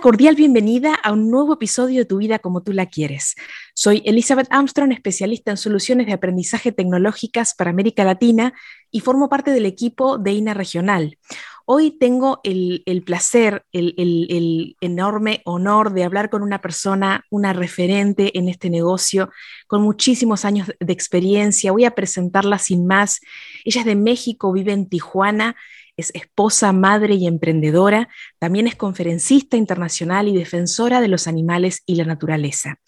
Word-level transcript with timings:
Cordial 0.00 0.36
bienvenida 0.36 0.94
a 0.94 1.12
un 1.12 1.30
nuevo 1.30 1.54
episodio 1.54 2.00
de 2.00 2.04
Tu 2.04 2.18
vida 2.18 2.38
como 2.38 2.62
tú 2.62 2.72
la 2.72 2.86
quieres. 2.86 3.34
Soy 3.74 4.02
Elizabeth 4.04 4.46
Armstrong, 4.50 4.92
especialista 4.92 5.50
en 5.50 5.56
soluciones 5.56 6.06
de 6.06 6.12
aprendizaje 6.12 6.72
tecnológicas 6.72 7.54
para 7.54 7.70
América 7.70 8.04
Latina 8.04 8.54
y 8.90 9.00
formo 9.00 9.28
parte 9.28 9.50
del 9.50 9.66
equipo 9.66 10.18
de 10.18 10.32
INA 10.32 10.54
Regional. 10.54 11.18
Hoy 11.64 11.90
tengo 11.90 12.40
el, 12.44 13.02
placer, 13.04 13.64
el, 13.72 14.76
enorme 14.80 15.42
honor 15.44 15.92
de 15.92 16.04
hablar 16.04 16.30
con 16.30 16.42
una 16.42 16.60
persona, 16.60 17.24
una 17.30 17.52
referente 17.52 18.38
en 18.38 18.48
este 18.48 18.70
negocio, 18.70 19.30
con 19.66 19.82
muchísimos 19.82 20.44
años 20.44 20.72
de 20.80 20.92
experiencia. 20.92 21.72
Voy 21.72 21.84
a 21.84 21.90
presentarla 21.90 22.58
sin 22.58 22.86
más. 22.86 23.20
Ella 23.64 23.80
es 23.80 23.86
de 23.86 23.96
México, 23.96 24.52
vive 24.52 24.72
en 24.72 24.88
Tijuana 24.88 25.56
es 25.98 26.10
esposa, 26.14 26.72
madre 26.72 27.16
y 27.16 27.26
emprendedora, 27.26 28.08
también 28.38 28.68
es 28.68 28.76
conferencista 28.76 29.56
internacional 29.56 30.28
y 30.28 30.36
defensora 30.36 31.00
de 31.00 31.08
los 31.08 31.26
animales 31.26 31.82
y 31.86 31.96
la 31.96 32.04
naturaleza. 32.04 32.78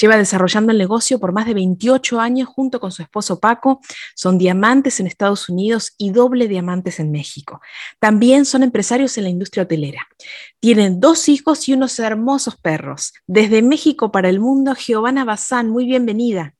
Lleva 0.00 0.16
desarrollando 0.16 0.70
el 0.70 0.78
negocio 0.78 1.18
por 1.18 1.32
más 1.32 1.46
de 1.46 1.54
28 1.54 2.20
años 2.20 2.48
junto 2.48 2.78
con 2.78 2.92
su 2.92 3.02
esposo 3.02 3.40
Paco, 3.40 3.80
son 4.14 4.36
diamantes 4.36 5.00
en 5.00 5.06
Estados 5.06 5.48
Unidos 5.48 5.94
y 5.96 6.10
doble 6.10 6.46
diamantes 6.46 7.00
en 7.00 7.10
México. 7.10 7.60
También 7.98 8.44
son 8.44 8.62
empresarios 8.62 9.16
en 9.16 9.24
la 9.24 9.30
industria 9.30 9.62
hotelera. 9.64 10.06
Tienen 10.60 11.00
dos 11.00 11.28
hijos 11.30 11.68
y 11.68 11.72
unos 11.72 11.98
hermosos 11.98 12.56
perros. 12.56 13.14
Desde 13.26 13.62
México 13.62 14.12
para 14.12 14.28
el 14.28 14.40
mundo, 14.40 14.74
Giovanna 14.74 15.24
Bazán, 15.24 15.70
muy 15.70 15.86
bienvenida. 15.86 16.54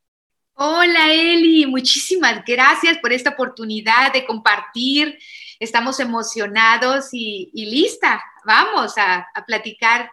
Hola 0.61 1.13
Eli, 1.13 1.67
muchísimas 1.67 2.45
gracias 2.45 2.99
por 2.99 3.13
esta 3.13 3.31
oportunidad 3.31 4.13
de 4.13 4.27
compartir 4.27 5.17
estamos 5.61 6.01
emocionados 6.01 7.09
y, 7.13 7.51
lista. 7.55 8.21
Vamos 8.45 8.95
a, 8.97 9.27
platicar. 9.47 10.11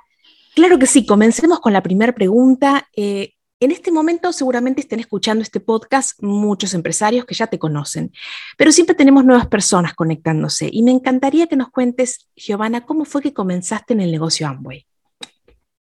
Claro 0.53 0.79
que 0.79 0.85
sí, 0.85 1.05
comencemos 1.05 1.59
con 1.59 1.73
la 1.73 1.81
primera 1.81 2.13
pregunta. 2.13 2.87
Eh, 2.95 3.33
en 3.59 3.71
este 3.71 3.91
momento 3.91 4.31
seguramente 4.33 4.81
estén 4.81 4.99
escuchando 4.99 5.41
este 5.41 5.59
podcast 5.59 6.21
muchos 6.21 6.73
empresarios 6.73 7.25
que 7.25 7.33
ya 7.33 7.47
te 7.47 7.57
conocen, 7.57 8.11
pero 8.57 8.71
siempre 8.71 8.95
tenemos 8.95 9.25
nuevas 9.25 9.47
personas 9.47 9.93
conectándose 9.93 10.69
y 10.71 10.83
me 10.83 10.91
encantaría 10.91 11.47
que 11.47 11.55
nos 11.55 11.69
cuentes, 11.69 12.29
Giovanna, 12.35 12.85
cómo 12.85 13.05
fue 13.05 13.21
que 13.21 13.33
comenzaste 13.33 13.93
en 13.93 14.01
el 14.01 14.11
negocio 14.11 14.47
Amway. 14.47 14.85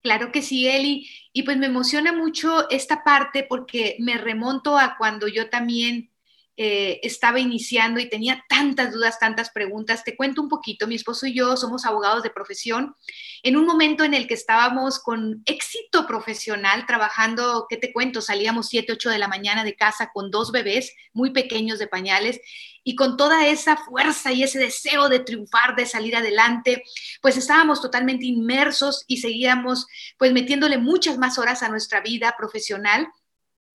Claro 0.05 0.31
que 0.33 0.43
sí, 0.43 0.69
Eli. 0.69 1.09
Y 1.33 1.43
pues 1.45 1.57
me 1.57 1.67
emociona 1.67 2.13
mucho 2.13 2.69
esta 2.71 3.03
parte 3.05 3.45
porque 3.49 3.97
me 4.01 4.19
remonto 4.19 4.79
a 4.79 4.97
cuando 4.99 5.29
yo 5.29 5.51
también 5.51 6.11
eh, 6.57 7.01
estaba 7.03 7.41
iniciando 7.41 7.99
y 7.99 8.09
tenía 8.09 8.45
tantas 8.49 8.93
dudas, 8.93 9.19
tantas 9.19 9.51
preguntas. 9.51 10.05
Te 10.05 10.17
cuento 10.17 10.41
un 10.41 10.49
poquito, 10.49 10.87
mi 10.87 10.95
esposo 10.95 11.27
y 11.27 11.35
yo 11.35 11.57
somos 11.57 11.85
abogados 11.85 12.23
de 12.23 12.31
profesión. 12.31 12.95
En 13.43 13.57
un 13.57 13.67
momento 13.67 14.05
en 14.05 14.15
el 14.15 14.29
que 14.29 14.35
estábamos 14.35 15.01
con 15.01 15.43
éxito 15.47 16.07
profesional, 16.07 16.87
trabajando, 16.87 17.67
¿qué 17.69 17.77
te 17.77 17.93
cuento? 17.93 18.21
Salíamos 18.21 18.69
7, 18.69 18.93
8 18.93 19.11
de 19.11 19.19
la 19.19 19.27
mañana 19.27 19.65
de 19.65 19.75
casa 19.75 20.11
con 20.15 20.31
dos 20.31 20.53
bebés 20.53 20.95
muy 21.13 21.31
pequeños 21.31 21.81
de 21.81 21.89
pañales 21.89 22.41
y 22.85 22.95
con 22.95 23.17
toda 23.17 23.49
esa 23.49 23.77
fuerza 23.77 24.31
y 24.31 24.45
ese 24.45 24.61
deseo 24.61 25.09
de 25.09 25.19
triunfar, 25.19 25.75
de 25.75 25.87
salir 25.87 26.15
adelante, 26.15 26.85
pues 27.21 27.37
estábamos 27.37 27.81
totalmente 27.81 28.27
inmersos 28.27 29.05
y 29.09 29.17
seguíamos 29.17 29.87
pues 30.19 30.33
metiéndole 30.33 30.79
muchas 30.79 31.19
más 31.19 31.39
horas 31.39 31.65
a 31.65 31.69
nuestra 31.69 32.01
vida 32.01 32.37
profesional. 32.39 33.09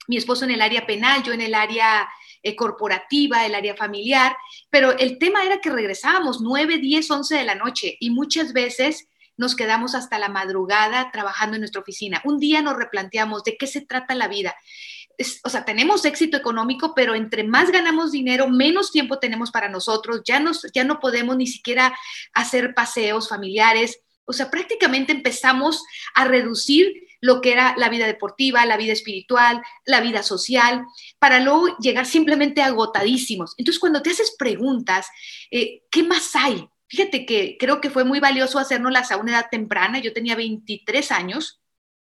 Mi 0.07 0.15
esposo 0.15 0.45
en 0.45 0.51
el 0.51 0.61
área 0.61 0.85
penal, 0.85 1.23
yo 1.23 1.33
en 1.33 1.41
el 1.41 1.55
área 1.55 2.07
eh, 2.41 2.55
corporativa, 2.55 3.45
el 3.45 3.55
área 3.55 3.75
familiar, 3.75 4.35
pero 4.69 4.97
el 4.97 5.17
tema 5.17 5.43
era 5.43 5.59
que 5.59 5.69
regresábamos 5.69 6.41
9, 6.41 6.77
10, 6.77 7.11
11 7.11 7.35
de 7.35 7.43
la 7.43 7.55
noche 7.55 7.97
y 7.99 8.11
muchas 8.11 8.53
veces 8.53 9.07
nos 9.39 9.55
quedamos 9.55 9.95
hasta 9.95 10.19
la 10.19 10.27
madrugada 10.27 11.11
trabajando 11.11 11.55
en 11.55 11.61
nuestra 11.61 11.81
oficina. 11.81 12.21
Un 12.25 12.39
día 12.39 12.61
nos 12.61 12.75
replanteamos 12.75 13.43
de 13.45 13.55
qué 13.57 13.67
se 13.67 13.81
trata 13.81 14.13
la 14.13 14.27
vida. 14.27 14.53
o 15.43 15.49
sea, 15.49 15.63
tenemos 15.65 16.05
éxito 16.05 16.37
económico, 16.37 16.93
pero 16.93 17.15
entre 17.15 17.43
más 17.45 17.71
ganamos 17.71 18.11
dinero, 18.11 18.49
menos 18.49 18.91
tiempo 18.91 19.17
tenemos 19.17 19.51
para 19.51 19.69
nosotros, 19.69 20.21
ya, 20.25 20.39
nos, 20.39 20.65
ya 20.73 20.83
no 20.83 20.99
podemos 20.99 21.37
ni 21.37 21.47
siquiera 21.47 21.97
hacer 22.33 22.73
paseos 22.73 23.29
familiares. 23.29 24.01
O 24.25 24.33
sea, 24.33 24.51
prácticamente 24.51 25.13
empezamos 25.13 25.83
a 26.15 26.25
reducir 26.25 27.08
lo 27.21 27.41
que 27.41 27.51
era 27.51 27.75
la 27.77 27.89
vida 27.89 28.07
deportiva, 28.07 28.65
la 28.65 28.77
vida 28.77 28.93
espiritual, 28.93 29.61
la 29.85 30.01
vida 30.01 30.23
social, 30.23 30.85
para 31.19 31.39
luego 31.39 31.77
llegar 31.79 32.05
simplemente 32.05 32.61
agotadísimos. 32.61 33.55
Entonces, 33.57 33.79
cuando 33.79 34.01
te 34.01 34.11
haces 34.11 34.35
preguntas, 34.37 35.07
eh, 35.51 35.83
¿qué 35.91 36.03
más 36.03 36.35
hay? 36.35 36.67
Fíjate 36.87 37.25
que 37.25 37.57
creo 37.59 37.81
que 37.81 37.89
fue 37.89 38.03
muy 38.03 38.19
valioso 38.19 38.57
hacernoslas 38.57 39.11
a 39.11 39.17
una 39.17 39.31
edad 39.33 39.47
temprana. 39.51 39.99
Yo 39.99 40.13
tenía 40.13 40.35
23 40.35 41.11
años, 41.11 41.61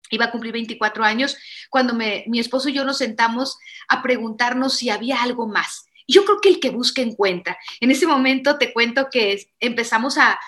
iba 0.09 0.25
a 0.25 0.31
cumplir 0.31 0.53
24 0.53 1.03
años, 1.03 1.37
cuando 1.69 1.93
mi 1.93 2.39
esposo 2.39 2.69
y 2.69 2.73
yo 2.73 2.85
nos 2.85 2.99
sentamos 2.99 3.57
a 3.87 4.01
preguntarnos 4.01 4.75
si 4.75 4.89
había 4.89 5.21
algo 5.21 5.47
más. 5.47 5.85
Yo 6.07 6.25
creo 6.25 6.39
que 6.41 6.49
el 6.49 6.59
que 6.59 6.71
busca 6.71 7.01
encuentra. 7.01 7.57
En 7.81 7.91
ese 7.91 8.07
momento 8.07 8.57
te 8.57 8.73
cuento 8.73 9.09
que 9.11 9.51
empezamos 9.59 10.17
a 10.17 10.39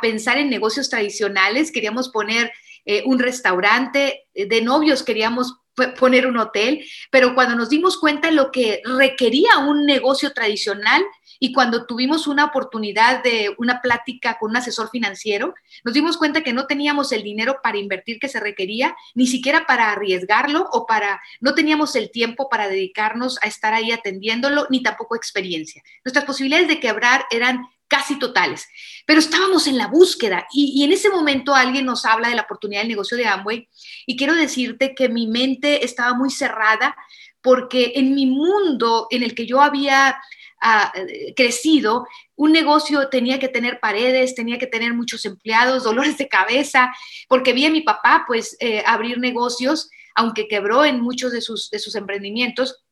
pensar 0.00 0.38
en 0.38 0.50
negocios 0.50 0.90
tradicionales, 0.90 1.72
queríamos 1.72 2.10
poner 2.10 2.52
eh, 2.84 3.02
un 3.06 3.18
restaurante, 3.18 4.28
eh, 4.34 4.46
de 4.46 4.62
novios 4.62 5.02
queríamos 5.02 5.54
poner 5.98 6.26
un 6.26 6.36
hotel, 6.38 6.84
pero 7.10 7.34
cuando 7.34 7.54
nos 7.54 7.68
dimos 7.68 7.98
cuenta 7.98 8.28
de 8.28 8.34
lo 8.34 8.50
que 8.50 8.80
requería 8.84 9.58
un 9.58 9.86
negocio 9.86 10.32
tradicional 10.32 11.02
y 11.38 11.52
cuando 11.52 11.86
tuvimos 11.86 12.26
una 12.26 12.46
oportunidad 12.46 13.22
de 13.22 13.54
una 13.58 13.80
plática 13.80 14.38
con 14.38 14.50
un 14.50 14.56
asesor 14.56 14.90
financiero, 14.90 15.54
nos 15.84 15.94
dimos 15.94 16.16
cuenta 16.16 16.42
que 16.42 16.52
no 16.52 16.66
teníamos 16.66 17.12
el 17.12 17.22
dinero 17.22 17.60
para 17.62 17.78
invertir 17.78 18.18
que 18.18 18.28
se 18.28 18.40
requería, 18.40 18.96
ni 19.14 19.26
siquiera 19.26 19.66
para 19.66 19.92
arriesgarlo 19.92 20.68
o 20.72 20.86
para, 20.86 21.20
no 21.40 21.54
teníamos 21.54 21.94
el 21.94 22.10
tiempo 22.10 22.48
para 22.48 22.68
dedicarnos 22.68 23.38
a 23.42 23.46
estar 23.46 23.72
ahí 23.72 23.92
atendiéndolo, 23.92 24.66
ni 24.70 24.82
tampoco 24.82 25.14
experiencia. 25.14 25.82
Nuestras 26.04 26.24
posibilidades 26.24 26.68
de 26.68 26.80
quebrar 26.80 27.24
eran 27.30 27.68
casi 27.88 28.18
totales. 28.18 28.68
Pero 29.06 29.18
estábamos 29.18 29.66
en 29.66 29.78
la 29.78 29.88
búsqueda 29.88 30.46
y, 30.52 30.84
en 30.84 30.92
ese 30.92 31.10
momento 31.10 31.54
alguien 31.54 31.86
nos 31.86 32.04
habla 32.04 32.28
de 32.28 32.36
la 32.36 32.42
oportunidad 32.42 32.82
del 32.82 32.90
negocio 32.90 33.16
de 33.16 33.26
Amway 33.26 33.68
y 34.06 34.16
quiero 34.16 34.34
decirte 34.34 34.94
que 34.94 35.08
mi 35.08 35.26
mente 35.26 35.84
estaba 35.84 36.14
muy 36.14 36.30
cerrada 36.30 36.94
porque 37.40 37.92
en 37.96 38.14
mi 38.14 38.26
mundo 38.26 39.06
en 39.10 39.22
el 39.22 39.34
que 39.34 39.46
yo 39.46 39.62
había 39.62 40.20
ah, 40.60 40.92
crecido, 41.34 42.06
un 42.36 42.52
negocio 42.52 43.08
tenía 43.08 43.38
que 43.38 43.48
tener 43.48 43.80
paredes, 43.80 44.34
tenía 44.34 44.58
que 44.58 44.66
tener 44.66 44.92
muchos 44.92 45.24
empleados, 45.24 45.84
dolores 45.84 46.18
de 46.18 46.28
cabeza, 46.28 46.92
porque 47.28 47.52
vi 47.52 47.66
a 47.66 47.70
mi 47.70 47.80
papá 47.80 48.24
pues 48.26 48.56
eh, 48.60 48.82
abrir 48.86 49.18
negocios, 49.18 49.88
aunque 50.14 50.48
quebró 50.48 50.84
en 50.84 51.00
muchos 51.00 51.32
de 51.32 51.40
sus, 51.40 51.70
de 51.70 51.78
sus 51.78 51.94
emprendimientos, 51.94 52.84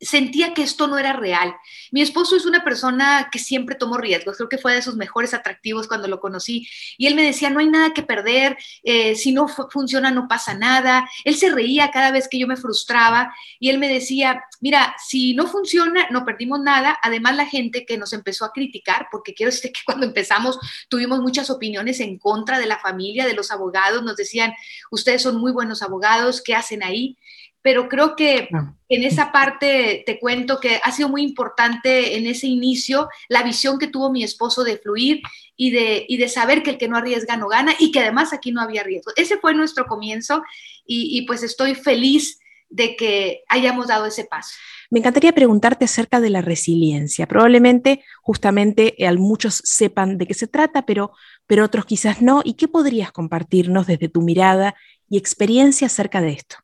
sentía 0.00 0.54
que 0.54 0.62
esto 0.62 0.86
no 0.86 0.98
era 0.98 1.12
real. 1.12 1.54
Mi 1.90 2.02
esposo 2.02 2.36
es 2.36 2.46
una 2.46 2.64
persona 2.64 3.28
que 3.30 3.38
siempre 3.38 3.74
tomó 3.74 3.98
riesgos, 3.98 4.36
creo 4.36 4.48
que 4.48 4.58
fue 4.58 4.74
de 4.74 4.82
sus 4.82 4.96
mejores 4.96 5.34
atractivos 5.34 5.88
cuando 5.88 6.08
lo 6.08 6.20
conocí, 6.20 6.68
y 6.96 7.06
él 7.06 7.14
me 7.14 7.22
decía, 7.22 7.50
no 7.50 7.60
hay 7.60 7.68
nada 7.68 7.92
que 7.92 8.02
perder, 8.02 8.56
eh, 8.82 9.14
si 9.14 9.32
no 9.32 9.48
funciona 9.48 10.10
no 10.10 10.28
pasa 10.28 10.54
nada. 10.54 11.08
Él 11.24 11.36
se 11.36 11.50
reía 11.50 11.90
cada 11.90 12.10
vez 12.10 12.28
que 12.28 12.38
yo 12.38 12.46
me 12.46 12.56
frustraba 12.56 13.34
y 13.58 13.68
él 13.70 13.78
me 13.78 13.88
decía, 13.88 14.44
mira, 14.60 14.94
si 15.04 15.34
no 15.34 15.46
funciona, 15.46 16.08
no 16.10 16.24
perdimos 16.24 16.60
nada. 16.60 16.98
Además, 17.02 17.36
la 17.36 17.46
gente 17.46 17.84
que 17.84 17.98
nos 17.98 18.12
empezó 18.12 18.44
a 18.44 18.52
criticar, 18.52 19.08
porque 19.10 19.34
quiero 19.34 19.52
decir 19.52 19.72
que 19.72 19.80
cuando 19.84 20.06
empezamos 20.06 20.58
tuvimos 20.88 21.20
muchas 21.20 21.50
opiniones 21.50 22.00
en 22.00 22.18
contra 22.18 22.58
de 22.58 22.66
la 22.66 22.78
familia, 22.78 23.26
de 23.26 23.34
los 23.34 23.50
abogados, 23.50 24.02
nos 24.02 24.16
decían, 24.16 24.52
ustedes 24.90 25.22
son 25.22 25.36
muy 25.36 25.52
buenos 25.52 25.82
abogados, 25.82 26.42
¿qué 26.42 26.54
hacen 26.54 26.82
ahí? 26.82 27.16
Pero 27.62 27.88
creo 27.88 28.16
que 28.16 28.48
en 28.88 29.02
esa 29.02 29.32
parte 29.32 30.02
te 30.06 30.18
cuento 30.18 30.60
que 30.60 30.80
ha 30.82 30.92
sido 30.92 31.08
muy 31.08 31.22
importante 31.22 32.16
en 32.16 32.26
ese 32.26 32.46
inicio 32.46 33.08
la 33.28 33.42
visión 33.42 33.78
que 33.78 33.86
tuvo 33.86 34.10
mi 34.10 34.24
esposo 34.24 34.64
de 34.64 34.78
fluir 34.78 35.20
y 35.56 35.70
de, 35.70 36.06
de 36.08 36.28
saber 36.28 36.62
que 36.62 36.70
el 36.70 36.78
que 36.78 36.88
no 36.88 36.96
arriesga 36.96 37.36
no 37.36 37.48
gana 37.48 37.74
y 37.78 37.92
que 37.92 38.00
además 38.00 38.32
aquí 38.32 38.50
no 38.50 38.62
había 38.62 38.82
riesgo. 38.82 39.12
Ese 39.16 39.38
fue 39.38 39.54
nuestro 39.54 39.86
comienzo 39.86 40.42
y, 40.86 41.22
pues 41.26 41.42
estoy 41.42 41.74
feliz 41.74 42.38
de 42.68 42.96
que 42.96 43.42
hayamos 43.48 43.88
dado 43.88 44.06
ese 44.06 44.24
paso. 44.24 44.54
Me 44.90 44.98
encantaría 44.98 45.32
preguntarte 45.32 45.84
acerca 45.84 46.20
de 46.20 46.30
la 46.30 46.40
resiliencia. 46.40 47.26
Probablemente, 47.26 48.02
justamente, 48.22 48.94
eh, 49.04 49.12
muchos 49.16 49.60
sepan 49.64 50.18
de 50.18 50.26
qué 50.26 50.34
se 50.34 50.48
trata, 50.48 50.86
pero, 50.86 51.12
pero 51.46 51.64
otros 51.64 51.84
quizás 51.84 52.22
no. 52.22 52.40
¿Y 52.44 52.54
qué 52.54 52.66
podrías 52.66 53.12
compartirnos 53.12 53.86
desde 53.86 54.08
tu 54.08 54.22
mirada 54.22 54.74
y 55.08 55.18
experiencia 55.18 55.86
acerca 55.86 56.20
de 56.20 56.32
esto? 56.32 56.56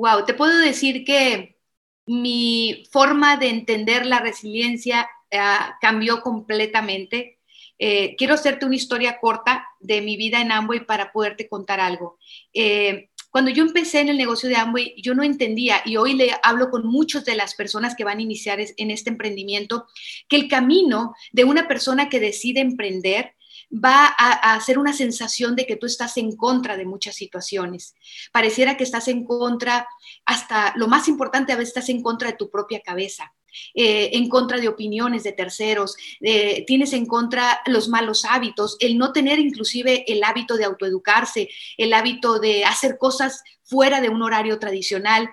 Wow, 0.00 0.24
te 0.24 0.32
puedo 0.32 0.56
decir 0.60 1.04
que 1.04 1.58
mi 2.06 2.84
forma 2.90 3.36
de 3.36 3.50
entender 3.50 4.06
la 4.06 4.18
resiliencia 4.18 5.06
ah, 5.30 5.76
cambió 5.78 6.22
completamente. 6.22 7.38
Eh, 7.78 8.16
quiero 8.16 8.32
hacerte 8.32 8.64
una 8.64 8.76
historia 8.76 9.18
corta 9.20 9.68
de 9.78 10.00
mi 10.00 10.16
vida 10.16 10.40
en 10.40 10.52
Amway 10.52 10.86
para 10.86 11.12
poderte 11.12 11.50
contar 11.50 11.80
algo. 11.80 12.18
Eh, 12.54 13.10
cuando 13.30 13.50
yo 13.50 13.62
empecé 13.62 14.00
en 14.00 14.08
el 14.08 14.16
negocio 14.16 14.48
de 14.48 14.56
Amway, 14.56 14.94
yo 15.02 15.14
no 15.14 15.22
entendía, 15.22 15.82
y 15.84 15.98
hoy 15.98 16.14
le 16.14 16.30
hablo 16.42 16.70
con 16.70 16.86
muchas 16.86 17.26
de 17.26 17.34
las 17.34 17.54
personas 17.54 17.94
que 17.94 18.04
van 18.04 18.20
a 18.20 18.22
iniciar 18.22 18.58
en 18.58 18.90
este 18.90 19.10
emprendimiento, 19.10 19.86
que 20.28 20.36
el 20.36 20.48
camino 20.48 21.14
de 21.30 21.44
una 21.44 21.68
persona 21.68 22.08
que 22.08 22.20
decide 22.20 22.60
emprender 22.60 23.34
va 23.72 24.14
a, 24.18 24.54
hacer 24.54 24.78
una 24.78 24.92
sensación 24.92 25.54
de 25.56 25.66
que 25.66 25.76
tú 25.76 25.86
estás 25.86 26.16
en 26.16 26.36
contra 26.36 26.76
de 26.76 26.84
muchas 26.84 27.14
situaciones. 27.14 27.94
Pareciera 28.32 28.76
que 28.76 28.84
estás 28.84 29.08
en 29.08 29.24
contra, 29.24 29.86
hasta 30.26 30.72
lo 30.76 30.88
más 30.88 31.08
importante, 31.08 31.52
a 31.52 31.56
veces 31.56 31.68
estás 31.68 31.88
en 31.88 32.02
contra 32.02 32.30
de 32.30 32.36
tu 32.36 32.50
propia 32.50 32.80
cabeza. 32.80 33.32
Eh, 33.74 34.10
en 34.12 34.28
contra 34.28 34.58
de 34.58 34.68
opiniones 34.68 35.24
de 35.24 35.32
terceros, 35.32 35.96
tienes 36.20 36.92
en 36.92 37.04
contra 37.04 37.60
los 37.66 37.88
malos 37.88 38.24
hábitos, 38.24 38.76
el 38.78 38.96
no 38.96 39.12
tener 39.12 39.40
inclusive 39.40 40.04
el 40.06 40.22
hábito 40.22 40.56
de 40.56 40.64
autoeducarse, 40.64 41.48
el 41.76 41.92
hábito 41.92 42.38
de 42.38 42.64
hacer 42.64 42.96
cosas 42.96 43.42
fuera 43.64 44.00
de 44.00 44.08
un 44.08 44.22
horario 44.22 44.58
tradicional. 44.60 45.30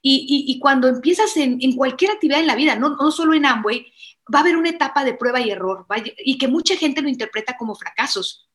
Y, 0.00 0.58
cuando 0.60 0.88
empiezas 0.88 1.36
en, 1.36 1.76
cualquier 1.76 2.12
actividad 2.12 2.40
en 2.40 2.46
la 2.46 2.56
vida, 2.56 2.76
no, 2.76 2.96
no 2.96 3.10
solo 3.10 3.34
en 3.34 3.44
Amway, 3.44 3.86
va 4.32 4.38
a 4.38 4.42
haber 4.42 4.56
una 4.56 4.70
etapa 4.70 5.04
de 5.04 5.14
prueba 5.14 5.40
y 5.40 5.50
error 5.50 5.86
y 6.18 6.38
que 6.38 6.48
mucha 6.48 6.76
gente 6.76 7.02
lo 7.02 7.08
interpreta 7.08 7.56
como 7.56 7.74
fracasos. 7.74 8.47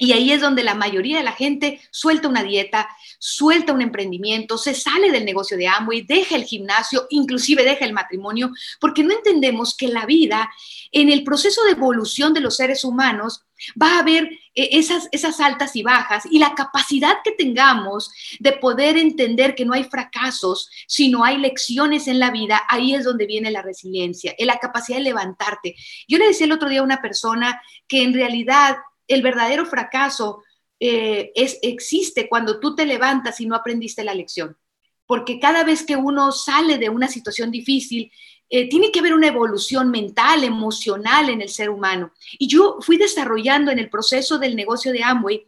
Y 0.00 0.12
ahí 0.12 0.32
es 0.32 0.40
donde 0.40 0.64
la 0.64 0.74
mayoría 0.74 1.18
de 1.18 1.22
la 1.22 1.32
gente 1.32 1.78
suelta 1.90 2.26
una 2.26 2.42
dieta, 2.42 2.88
suelta 3.18 3.74
un 3.74 3.82
emprendimiento, 3.82 4.56
se 4.56 4.72
sale 4.72 5.12
del 5.12 5.26
negocio 5.26 5.58
de 5.58 5.68
Amway, 5.68 6.00
deja 6.00 6.36
el 6.36 6.44
gimnasio, 6.44 7.06
inclusive 7.10 7.64
deja 7.64 7.84
el 7.84 7.92
matrimonio, 7.92 8.50
porque 8.80 9.04
no 9.04 9.12
entendemos 9.12 9.76
que 9.76 9.88
la 9.88 10.06
vida, 10.06 10.50
en 10.90 11.10
el 11.10 11.22
proceso 11.22 11.62
de 11.64 11.72
evolución 11.72 12.32
de 12.32 12.40
los 12.40 12.56
seres 12.56 12.82
humanos, 12.82 13.44
va 13.80 13.96
a 13.96 13.98
haber 13.98 14.24
eh, 14.54 14.70
esas, 14.72 15.08
esas 15.12 15.38
altas 15.38 15.76
y 15.76 15.82
bajas 15.82 16.24
y 16.30 16.38
la 16.38 16.54
capacidad 16.54 17.18
que 17.22 17.32
tengamos 17.32 18.10
de 18.38 18.52
poder 18.52 18.96
entender 18.96 19.54
que 19.54 19.66
no 19.66 19.74
hay 19.74 19.84
fracasos, 19.84 20.70
sino 20.86 21.24
hay 21.24 21.36
lecciones 21.36 22.08
en 22.08 22.18
la 22.18 22.30
vida, 22.30 22.62
ahí 22.70 22.94
es 22.94 23.04
donde 23.04 23.26
viene 23.26 23.50
la 23.50 23.60
resiliencia, 23.60 24.34
la 24.38 24.58
capacidad 24.58 24.96
de 24.96 25.04
levantarte. 25.04 25.76
Yo 26.08 26.16
le 26.16 26.28
decía 26.28 26.46
el 26.46 26.52
otro 26.52 26.70
día 26.70 26.80
a 26.80 26.84
una 26.84 27.02
persona 27.02 27.60
que 27.86 28.02
en 28.02 28.14
realidad 28.14 28.78
el 29.10 29.22
verdadero 29.22 29.66
fracaso 29.66 30.42
eh, 30.78 31.32
es, 31.34 31.58
existe 31.62 32.28
cuando 32.28 32.60
tú 32.60 32.74
te 32.74 32.86
levantas 32.86 33.40
y 33.40 33.46
no 33.46 33.54
aprendiste 33.54 34.04
la 34.04 34.14
lección. 34.14 34.56
Porque 35.04 35.40
cada 35.40 35.64
vez 35.64 35.84
que 35.84 35.96
uno 35.96 36.30
sale 36.30 36.78
de 36.78 36.88
una 36.88 37.08
situación 37.08 37.50
difícil, 37.50 38.12
eh, 38.48 38.68
tiene 38.68 38.90
que 38.90 39.00
haber 39.00 39.14
una 39.14 39.26
evolución 39.26 39.90
mental, 39.90 40.44
emocional 40.44 41.28
en 41.28 41.42
el 41.42 41.48
ser 41.48 41.70
humano. 41.70 42.12
Y 42.38 42.46
yo 42.46 42.78
fui 42.80 42.96
desarrollando 42.96 43.70
en 43.70 43.78
el 43.78 43.90
proceso 43.90 44.38
del 44.38 44.56
negocio 44.56 44.92
de 44.92 45.02
Amway 45.02 45.46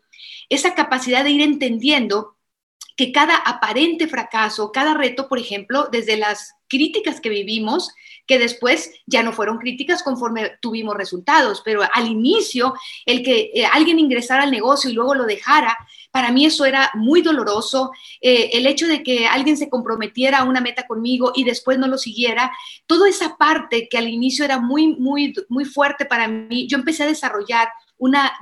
esa 0.48 0.74
capacidad 0.74 1.24
de 1.24 1.30
ir 1.30 1.40
entendiendo 1.40 2.36
que 3.02 3.10
cada 3.10 3.34
aparente 3.34 4.06
fracaso, 4.06 4.70
cada 4.70 4.94
reto, 4.94 5.28
por 5.28 5.40
ejemplo, 5.40 5.88
desde 5.90 6.16
las 6.16 6.54
críticas 6.68 7.20
que 7.20 7.30
vivimos, 7.30 7.90
que 8.28 8.38
después 8.38 8.92
ya 9.06 9.24
no 9.24 9.32
fueron 9.32 9.58
críticas 9.58 10.04
conforme 10.04 10.52
tuvimos 10.60 10.94
resultados, 10.94 11.62
pero 11.64 11.82
al 11.92 12.06
inicio, 12.06 12.74
el 13.04 13.24
que 13.24 13.50
eh, 13.54 13.66
alguien 13.66 13.98
ingresara 13.98 14.44
al 14.44 14.52
negocio 14.52 14.88
y 14.88 14.92
luego 14.92 15.16
lo 15.16 15.24
dejara, 15.24 15.76
para 16.12 16.30
mí 16.30 16.46
eso 16.46 16.64
era 16.64 16.92
muy 16.94 17.22
doloroso. 17.22 17.90
Eh, 18.20 18.50
el 18.52 18.68
hecho 18.68 18.86
de 18.86 19.02
que 19.02 19.26
alguien 19.26 19.56
se 19.56 19.68
comprometiera 19.68 20.38
a 20.38 20.44
una 20.44 20.60
meta 20.60 20.86
conmigo 20.86 21.32
y 21.34 21.42
después 21.42 21.78
no 21.78 21.88
lo 21.88 21.98
siguiera, 21.98 22.52
toda 22.86 23.08
esa 23.08 23.36
parte 23.36 23.88
que 23.90 23.98
al 23.98 24.08
inicio 24.08 24.44
era 24.44 24.60
muy, 24.60 24.94
muy, 24.94 25.34
muy 25.48 25.64
fuerte 25.64 26.04
para 26.04 26.28
mí, 26.28 26.68
yo 26.68 26.78
empecé 26.78 27.02
a 27.02 27.08
desarrollar 27.08 27.66
una, 28.02 28.32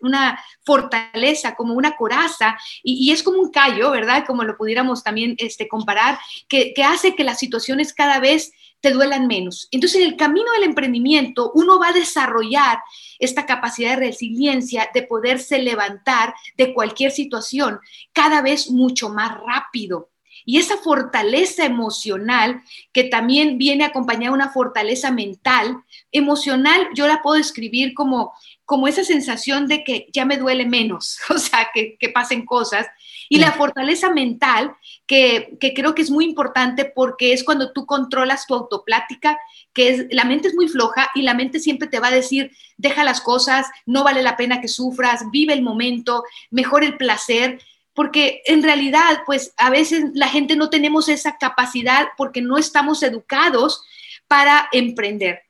una 0.00 0.44
fortaleza, 0.64 1.54
como 1.54 1.74
una 1.74 1.96
coraza, 1.96 2.58
y, 2.82 3.12
es 3.12 3.22
como 3.22 3.38
un 3.38 3.50
callo, 3.50 3.92
¿verdad? 3.92 4.24
Como 4.26 4.42
lo 4.42 4.56
pudiéramos 4.56 5.04
también 5.04 5.36
este, 5.38 5.68
comparar, 5.68 6.18
que, 6.48 6.74
que 6.74 6.82
hace 6.82 7.14
que 7.14 7.22
las 7.22 7.38
situaciones 7.38 7.94
cada 7.94 8.18
vez 8.18 8.52
te 8.80 8.90
duelan 8.90 9.26
menos. 9.28 9.68
Entonces, 9.70 10.02
en 10.02 10.08
el 10.08 10.16
camino 10.16 10.50
del 10.52 10.64
emprendimiento, 10.64 11.52
uno 11.54 11.78
va 11.78 11.88
a 11.88 11.92
desarrollar 11.92 12.78
esta 13.18 13.46
capacidad 13.46 13.90
de 13.90 14.06
resiliencia, 14.08 14.90
de 14.92 15.02
poderse 15.02 15.58
levantar 15.58 16.34
de 16.56 16.74
cualquier 16.74 17.12
situación 17.12 17.78
cada 18.12 18.42
vez 18.42 18.70
mucho 18.70 19.08
más 19.08 19.38
rápido. 19.40 20.10
Y 20.44 20.58
esa 20.58 20.76
fortaleza 20.76 21.64
emocional, 21.64 22.62
que 22.92 23.04
también 23.04 23.58
viene 23.58 23.84
acompañada 23.84 24.26
de 24.26 24.34
una 24.34 24.52
fortaleza 24.52 25.10
mental, 25.10 25.82
emocional, 26.12 26.88
yo 26.94 27.06
la 27.06 27.22
puedo 27.22 27.36
describir 27.36 27.94
como, 27.94 28.32
como 28.64 28.88
esa 28.88 29.04
sensación 29.04 29.66
de 29.68 29.84
que 29.84 30.08
ya 30.12 30.24
me 30.24 30.36
duele 30.36 30.66
menos, 30.66 31.18
o 31.30 31.38
sea, 31.38 31.68
que, 31.72 31.96
que 31.98 32.08
pasen 32.08 32.44
cosas. 32.44 32.86
Y 33.28 33.38
la 33.38 33.52
fortaleza 33.52 34.10
mental, 34.10 34.76
que, 35.06 35.56
que, 35.58 35.72
creo 35.72 35.94
que 35.94 36.02
es 36.02 36.10
muy 36.10 36.26
importante 36.26 36.84
porque 36.84 37.32
es 37.32 37.42
cuando 37.42 37.72
tú 37.72 37.86
controlas 37.86 38.46
tu 38.46 38.54
autoplática, 38.54 39.38
que 39.72 39.88
es, 39.88 40.06
la 40.10 40.24
mente 40.24 40.48
es 40.48 40.54
muy 40.54 40.68
floja 40.68 41.10
y 41.14 41.22
la 41.22 41.34
mente 41.34 41.58
siempre 41.58 41.88
te 41.88 42.00
va 42.00 42.08
a 42.08 42.14
decir, 42.14 42.52
deja 42.76 43.02
las 43.02 43.20
cosas, 43.20 43.66
no 43.86 44.04
vale 44.04 44.22
la 44.22 44.36
pena 44.36 44.60
que 44.60 44.68
sufras, 44.68 45.30
vive 45.30 45.54
el 45.54 45.62
momento, 45.62 46.22
mejor 46.50 46.84
el 46.84 46.96
placer 46.96 47.60
porque 47.94 48.42
en 48.46 48.62
realidad, 48.62 49.22
pues 49.24 49.54
a 49.56 49.70
veces 49.70 50.04
la 50.14 50.28
gente 50.28 50.56
no 50.56 50.70
tenemos 50.70 51.08
esa 51.08 51.38
capacidad 51.38 52.08
porque 52.16 52.42
no 52.42 52.58
estamos 52.58 53.02
educados 53.02 53.82
para 54.26 54.68
emprender 54.72 55.44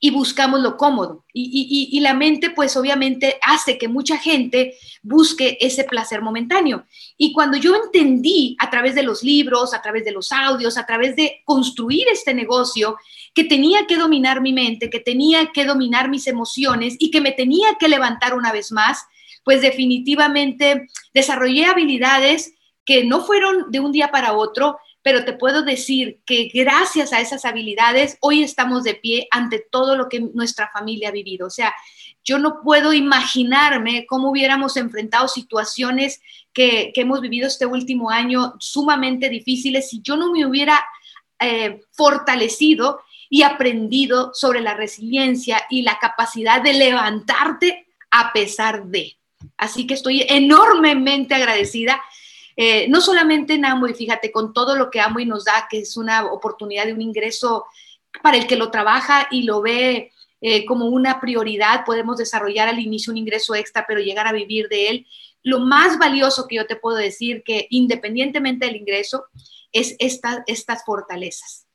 y 0.00 0.10
buscamos 0.10 0.60
lo 0.60 0.76
cómodo. 0.76 1.24
Y, 1.32 1.98
la 2.00 2.14
mente, 2.14 2.50
pues 2.50 2.76
obviamente, 2.76 3.38
hace 3.42 3.78
que 3.78 3.88
mucha 3.88 4.16
gente 4.16 4.76
busque 5.02 5.58
ese 5.60 5.84
placer 5.84 6.22
momentáneo. 6.22 6.84
Y 7.16 7.32
cuando 7.32 7.56
yo 7.56 7.74
entendí 7.74 8.56
a 8.60 8.70
través 8.70 8.94
de 8.94 9.02
los 9.02 9.22
libros, 9.22 9.74
a 9.74 9.82
través 9.82 10.04
de 10.04 10.12
los 10.12 10.30
audios, 10.30 10.78
a 10.78 10.86
través 10.86 11.16
de 11.16 11.42
construir 11.44 12.06
este 12.12 12.32
negocio, 12.32 12.96
que 13.34 13.44
tenía 13.44 13.86
que 13.86 13.96
dominar 13.96 14.40
mi 14.40 14.52
mente, 14.52 14.90
que 14.90 15.00
tenía 15.00 15.50
que 15.52 15.64
dominar 15.64 16.08
mis 16.08 16.26
emociones 16.26 16.96
y 16.98 17.10
que 17.10 17.20
me 17.20 17.32
tenía 17.32 17.74
que 17.78 17.88
levantar 17.88 18.34
una 18.34 18.52
vez 18.52 18.70
más, 18.70 19.04
pues 19.48 19.62
definitivamente 19.62 20.88
desarrollé 21.14 21.64
habilidades 21.64 22.52
que 22.84 23.06
no 23.06 23.24
fueron 23.24 23.70
de 23.70 23.80
un 23.80 23.92
día 23.92 24.10
para 24.10 24.34
otro, 24.34 24.78
pero 25.00 25.24
te 25.24 25.32
puedo 25.32 25.62
decir 25.62 26.20
que 26.26 26.50
gracias 26.52 27.14
a 27.14 27.22
esas 27.22 27.46
habilidades 27.46 28.18
hoy 28.20 28.42
estamos 28.42 28.84
de 28.84 28.96
pie 28.96 29.26
ante 29.30 29.64
todo 29.70 29.96
lo 29.96 30.10
que 30.10 30.20
nuestra 30.20 30.68
familia 30.68 31.08
ha 31.08 31.12
vivido. 31.12 31.46
O 31.46 31.50
sea, 31.50 31.74
yo 32.22 32.38
no 32.38 32.60
puedo 32.62 32.92
imaginarme 32.92 34.04
cómo 34.04 34.28
hubiéramos 34.28 34.76
enfrentado 34.76 35.28
situaciones 35.28 36.20
que, 36.52 36.92
hemos 36.94 37.22
vivido 37.22 37.46
este 37.46 37.64
último 37.64 38.10
año 38.10 38.52
sumamente 38.58 39.30
difíciles 39.30 39.88
si 39.88 40.02
yo 40.02 40.18
no 40.18 40.30
me 40.30 40.44
hubiera 40.44 40.84
eh, 41.40 41.80
fortalecido 41.92 43.00
y 43.30 43.44
aprendido 43.44 44.32
sobre 44.34 44.60
la 44.60 44.74
resiliencia 44.74 45.62
y 45.70 45.80
la 45.80 45.98
capacidad 45.98 46.60
de 46.60 46.74
levantarte 46.74 47.86
a 48.10 48.30
pesar 48.34 48.84
de. 48.84 49.17
Así 49.56 49.86
que 49.86 49.94
estoy 49.94 50.24
enormemente 50.28 51.34
agradecida, 51.34 52.00
eh, 52.56 52.88
no 52.88 53.00
solamente 53.00 53.54
en 53.54 53.64
y 53.64 53.94
fíjate, 53.94 54.32
con 54.32 54.52
todo 54.52 54.76
lo 54.76 54.90
que 54.90 55.00
y 55.18 55.26
nos 55.26 55.44
da, 55.44 55.68
que 55.70 55.78
es 55.80 55.96
una 55.96 56.26
oportunidad 56.26 56.86
de 56.86 56.92
un 56.92 57.02
ingreso 57.02 57.66
para 58.22 58.36
el 58.36 58.46
que 58.46 58.56
lo 58.56 58.70
trabaja 58.70 59.28
y 59.30 59.42
lo 59.42 59.60
ve 59.60 60.12
eh, 60.40 60.64
como 60.66 60.86
una 60.86 61.20
prioridad, 61.20 61.84
podemos 61.84 62.16
desarrollar 62.16 62.68
al 62.68 62.80
inicio 62.80 63.12
un 63.12 63.16
ingreso 63.16 63.54
extra, 63.54 63.84
pero 63.86 64.00
llegar 64.00 64.26
a 64.26 64.32
vivir 64.32 64.68
de 64.68 64.88
él. 64.88 65.06
Lo 65.42 65.60
más 65.60 65.98
valioso 65.98 66.46
que 66.48 66.56
yo 66.56 66.66
te 66.66 66.76
puedo 66.76 66.96
decir, 66.96 67.42
que 67.44 67.66
independientemente 67.70 68.66
del 68.66 68.76
ingreso, 68.76 69.26
es 69.72 69.96
estas 69.98 70.84
fortalezas. 70.84 71.68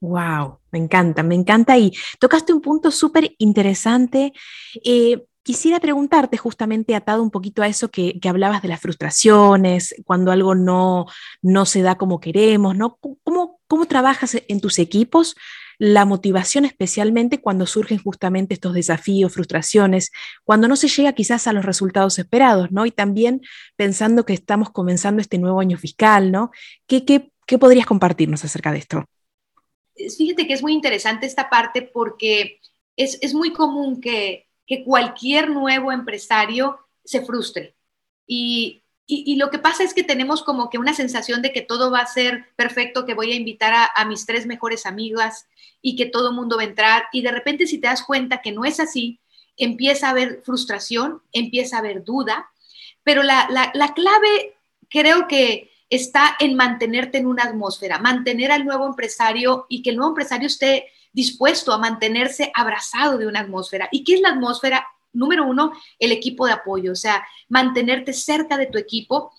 Wow, 0.00 0.60
me 0.70 0.78
encanta, 0.78 1.22
me 1.22 1.34
encanta. 1.34 1.76
Y 1.76 1.92
tocaste 2.20 2.52
un 2.52 2.60
punto 2.60 2.90
súper 2.90 3.34
interesante. 3.38 4.32
Eh, 4.84 5.26
quisiera 5.48 5.80
preguntarte, 5.80 6.36
justamente 6.36 6.94
atado 6.94 7.22
un 7.22 7.30
poquito 7.30 7.62
a 7.62 7.68
eso 7.68 7.90
que, 7.90 8.20
hablabas 8.28 8.60
de 8.60 8.68
las 8.68 8.82
frustraciones, 8.82 9.94
cuando 10.04 10.30
algo 10.30 10.54
no, 10.54 11.06
no 11.40 11.64
se 11.64 11.80
da 11.80 11.94
como 11.94 12.20
queremos, 12.20 12.76
¿no? 12.76 12.98
¿Cómo, 13.22 13.58
¿Cómo 13.66 13.86
trabajas 13.86 14.36
en 14.46 14.60
tus 14.60 14.78
equipos 14.78 15.36
la 15.78 16.04
motivación 16.04 16.66
especialmente 16.66 17.40
cuando 17.40 17.64
surgen 17.64 17.96
justamente 17.96 18.52
estos 18.52 18.74
desafíos, 18.74 19.32
frustraciones, 19.32 20.10
cuando 20.44 20.68
no 20.68 20.76
se 20.76 20.88
llega 20.88 21.14
quizás 21.14 21.46
a 21.46 21.54
los 21.54 21.64
resultados 21.64 22.18
esperados, 22.18 22.70
¿no? 22.70 22.84
Y 22.84 22.90
también 22.90 23.40
pensando 23.74 24.26
que 24.26 24.34
estamos 24.34 24.68
comenzando 24.68 25.22
este 25.22 25.38
nuevo 25.38 25.60
año 25.60 25.78
fiscal, 25.78 26.30
¿no? 26.30 26.50
¿Qué, 26.86 27.06
qué, 27.06 27.30
qué 27.46 27.56
podrías 27.56 27.86
compartirnos 27.86 28.44
acerca 28.44 28.70
de 28.70 28.80
esto? 28.80 29.06
Fíjate 29.96 30.46
que 30.46 30.52
es 30.52 30.60
muy 30.60 30.74
interesante 30.74 31.24
esta 31.24 31.48
parte 31.48 31.80
porque 31.80 32.60
es, 32.98 33.16
es 33.22 33.32
muy 33.32 33.54
común 33.54 33.98
que 34.02 34.47
que 34.68 34.84
cualquier 34.84 35.50
nuevo 35.50 35.90
empresario 35.90 36.78
se 37.02 37.24
frustre. 37.24 37.74
Y 38.24 38.84
y, 39.10 39.36
lo 39.36 39.48
que 39.48 39.58
pasa 39.58 39.84
es 39.84 39.94
que 39.94 40.04
tenemos 40.04 40.42
como 40.42 40.68
que 40.68 40.76
una 40.76 40.92
sensación 40.92 41.40
de 41.40 41.50
que 41.50 41.62
todo 41.62 41.90
va 41.90 42.00
a 42.00 42.06
ser 42.06 42.44
perfecto, 42.56 43.06
que 43.06 43.14
voy 43.14 43.32
a 43.32 43.36
invitar 43.36 43.90
a, 43.94 44.04
mis 44.04 44.26
tres 44.26 44.44
mejores 44.44 44.84
amigas 44.84 45.48
y 45.80 45.96
que 45.96 46.04
todo 46.04 46.28
el 46.28 46.34
mundo 46.34 46.56
va 46.58 46.62
a 46.62 46.66
entrar. 46.66 47.04
Y 47.10 47.22
de 47.22 47.32
repente 47.32 47.66
si 47.66 47.78
te 47.78 47.86
das 47.86 48.02
cuenta 48.02 48.42
que 48.42 48.52
no 48.52 48.66
es 48.66 48.80
así, 48.80 49.18
empieza 49.56 50.08
a 50.08 50.10
haber 50.10 50.42
frustración, 50.44 51.22
empieza 51.32 51.76
a 51.76 51.78
haber 51.78 52.04
duda, 52.04 52.50
pero 53.02 53.22
la, 53.22 53.48
la, 53.72 53.94
clave 53.94 54.58
creo 54.90 55.26
que 55.26 55.72
está 55.88 56.36
en 56.38 56.54
mantenerte 56.54 57.16
en 57.16 57.28
una 57.28 57.44
atmósfera, 57.44 57.98
mantener 57.98 58.52
al 58.52 58.66
nuevo 58.66 58.86
empresario 58.86 59.64
y 59.70 59.80
que 59.80 59.88
el 59.88 59.96
nuevo 59.96 60.10
empresario 60.10 60.48
esté 60.48 60.92
dispuesto 61.18 61.72
a 61.72 61.78
mantenerse 61.78 62.52
abrazado 62.54 63.18
de 63.18 63.26
una 63.26 63.40
atmósfera. 63.40 63.88
¿Y 63.90 64.04
qué 64.04 64.14
es 64.14 64.20
la 64.20 64.30
atmósfera? 64.30 64.86
número 65.10 65.46
uno, 65.46 65.72
el 65.98 66.12
equipo 66.12 66.46
de 66.46 66.52
apoyo, 66.52 66.92
o 66.92 66.94
sea, 66.94 67.26
mantenerte 67.48 68.12
cerca 68.12 68.56
de 68.56 68.66
tu 68.66 68.78
equipo. 68.78 69.32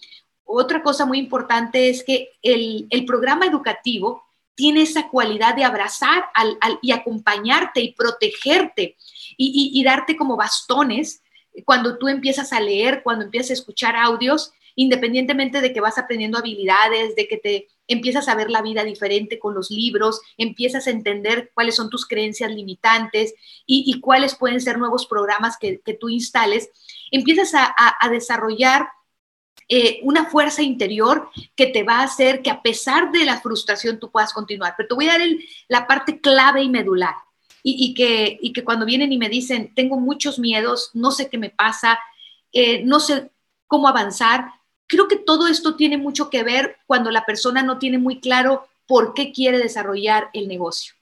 Otra 0.44 0.82
cosa 0.82 1.06
muy 1.06 1.20
importante 1.20 1.90
es 1.90 2.04
que 2.04 2.32
el, 2.42 2.90
programa 3.06 3.46
educativo 3.46 4.26
tiene 4.56 4.82
esa 4.82 5.08
cualidad 5.08 5.56
de 5.56 5.64
abrazar 5.64 6.26
y 6.82 6.92
acompañarte 6.92 7.80
y 7.82 7.94
protegerte 7.94 8.98
y 9.38 9.82
darte 9.86 10.18
como 10.18 10.36
bastones 10.36 11.22
cuando 11.66 11.98
tú 11.98 12.10
empiezas 12.10 12.52
a 12.52 12.60
leer, 12.60 13.02
cuando 13.04 13.24
empiezas 13.26 13.52
a 13.52 13.62
escuchar 13.62 13.96
audios 13.96 14.52
independientemente 14.80 15.60
de 15.60 15.74
que 15.74 15.82
vas 15.82 15.98
aprendiendo 15.98 16.38
habilidades, 16.38 17.14
de 17.14 17.28
que 17.28 17.36
te 17.36 17.68
empiezas 17.86 18.30
a 18.30 18.36
ver 18.36 18.50
la 18.50 18.62
vida 18.62 18.86
diferente 18.86 19.38
con 19.38 19.54
los 19.54 19.70
libros, 19.70 20.22
empiezas 20.38 20.88
a 20.88 20.92
entender 20.92 21.52
cuáles 21.54 21.76
son 21.76 21.90
tus 21.90 22.08
creencias 22.08 22.50
limitantes 22.50 23.34
y, 23.66 24.00
cuáles 24.00 24.36
pueden 24.36 24.62
ser 24.62 24.78
nuevos 24.78 25.06
programas 25.06 25.58
que, 25.58 25.82
tú 26.00 26.08
instales, 26.08 26.70
empiezas 27.12 27.52
a, 27.56 28.10
desarrollar 28.10 28.88
eh, 29.68 30.00
una 30.04 30.28
fuerza 30.28 30.64
interior 30.64 31.30
que 31.58 31.68
te 31.68 31.84
va 31.84 32.00
a 32.00 32.04
hacer 32.04 32.42
que 32.42 32.50
a 32.50 32.62
pesar 32.62 33.12
de 33.12 33.26
la 33.26 33.42
frustración 33.42 34.00
tú 34.00 34.10
puedas 34.10 34.32
continuar. 34.32 34.76
Pero 34.78 34.88
te 34.88 34.96
voy 34.96 35.10
a 35.10 35.18
dar 35.18 35.28
la 35.68 35.88
parte 35.88 36.22
clave 36.22 36.64
y 36.64 36.70
medular. 36.70 37.16
Y, 37.64 37.94
que, 37.94 38.64
cuando 38.64 38.86
vienen 38.86 39.12
y 39.12 39.18
me 39.18 39.28
dicen, 39.28 39.74
tengo 39.76 40.00
muchos 40.00 40.40
miedos, 40.40 40.92
no 40.94 41.12
sé 41.12 41.30
qué 41.30 41.38
me 41.38 41.50
pasa, 41.50 42.00
eh, 42.54 42.82
no 42.86 43.02
sé 43.02 43.30
cómo 43.68 43.90
avanzar, 43.90 44.59
Creo 44.90 45.08
que 45.08 45.18
todo 45.18 45.48
esto 45.48 45.76
tiene 45.76 45.98
mucho 45.98 46.32
que 46.32 46.42
ver 46.42 46.78
cuando 46.88 47.12
la 47.12 47.24
persona 47.24 47.62
no 47.62 47.78
tiene 47.78 48.00
muy 48.00 48.20
claro 48.20 48.68
por 48.88 49.14
qué 49.14 49.32
quiere 49.32 49.60
desarrollar 49.60 50.32
el 50.34 50.48
negocio. 50.48 50.96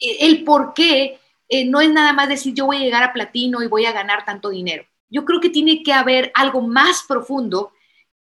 E, 0.00 0.26
el 0.26 0.42
por 0.42 0.72
qué 0.72 1.20
eh, 1.50 1.66
no 1.66 1.82
es 1.82 1.92
nada 1.92 2.14
más 2.14 2.30
decir 2.30 2.54
yo 2.54 2.64
voy 2.64 2.78
a 2.78 2.80
llegar 2.80 3.02
a 3.02 3.12
platino 3.12 3.62
y 3.62 3.66
voy 3.66 3.84
a 3.84 3.92
ganar 3.92 4.24
tanto 4.24 4.48
dinero. 4.48 4.86
Yo 5.10 5.26
creo 5.26 5.38
que 5.38 5.50
tiene 5.50 5.82
que 5.82 5.92
haber 5.92 6.32
algo 6.34 6.62
más 6.62 7.04
profundo. 7.06 7.72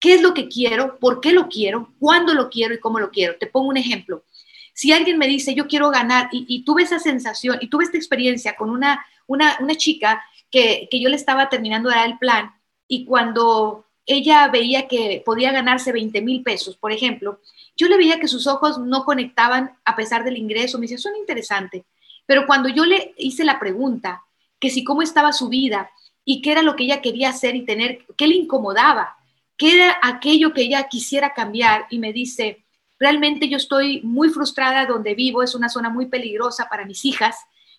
¿Qué 0.00 0.14
es 0.14 0.22
lo 0.22 0.32
que 0.32 0.48
quiero? 0.48 0.98
¿Por 0.98 1.20
qué 1.20 1.32
lo 1.32 1.48
quiero? 1.48 1.92
¿Cuándo 1.98 2.32
lo 2.32 2.48
quiero 2.48 2.72
y 2.72 2.80
cómo 2.80 2.98
lo 2.98 3.10
quiero? 3.10 3.36
Te 3.36 3.46
pongo 3.46 3.68
un 3.68 3.76
ejemplo. 3.76 4.24
Si 4.72 4.92
alguien 4.92 5.18
me 5.18 5.26
dice 5.26 5.54
yo 5.54 5.66
quiero 5.66 5.90
ganar 5.90 6.30
y, 6.32 6.64
tuve 6.64 6.84
esa 6.84 6.98
sensación 6.98 7.58
y 7.60 7.68
tuve 7.68 7.84
esta 7.84 7.98
experiencia 7.98 8.56
con 8.56 8.70
una, 8.70 9.04
una, 9.26 9.76
chica 9.76 10.24
que, 10.50 10.88
que 10.90 11.00
yo 11.00 11.10
le 11.10 11.16
estaba 11.16 11.50
terminando 11.50 11.90
de 11.90 11.96
dar 11.96 12.08
el 12.08 12.18
plan 12.18 12.54
y 12.88 13.04
cuando 13.04 13.83
ella 14.06 14.48
veía 14.48 14.86
que 14.88 15.22
podía 15.24 15.52
ganarse 15.52 15.92
20 15.92 16.20
mil 16.22 16.42
pesos, 16.42 16.76
por 16.76 16.92
ejemplo, 16.92 17.40
yo 17.76 17.88
le 17.88 17.96
veía 17.96 18.20
que 18.20 18.28
sus 18.28 18.46
ojos 18.46 18.78
no 18.78 19.04
conectaban 19.04 19.76
a 19.84 19.96
pesar 19.96 20.24
del 20.24 20.36
ingreso. 20.36 20.78
Me 20.78 20.84
decía, 20.84 20.98
son 20.98 21.16
interesante. 21.16 21.84
Pero 22.26 22.46
cuando 22.46 22.68
yo 22.68 22.84
le 22.84 23.14
hice 23.18 23.44
la 23.44 23.58
pregunta, 23.58 24.22
que 24.60 24.70
si 24.70 24.84
cómo 24.84 25.02
estaba 25.02 25.32
su 25.32 25.48
vida 25.48 25.90
y 26.24 26.40
qué 26.40 26.52
era 26.52 26.62
lo 26.62 26.76
que 26.76 26.84
ella 26.84 27.02
quería 27.02 27.30
hacer 27.30 27.56
y 27.56 27.64
tener, 27.64 28.06
qué 28.16 28.26
le 28.26 28.36
incomodaba, 28.36 29.16
qué 29.56 29.74
era 29.74 29.96
aquello 30.02 30.52
que 30.52 30.62
ella 30.62 30.88
quisiera 30.88 31.34
cambiar, 31.34 31.86
y 31.90 31.98
me 31.98 32.12
dice, 32.12 32.64
realmente 32.98 33.48
yo 33.48 33.56
estoy 33.56 34.00
muy 34.02 34.30
frustrada 34.30 34.86
donde 34.86 35.14
vivo, 35.14 35.42
es 35.42 35.54
una 35.54 35.68
zona 35.68 35.90
muy 35.90 36.06
peligrosa 36.06 36.68
para 36.68 36.86
mis 36.86 37.04
hijas 37.04 37.36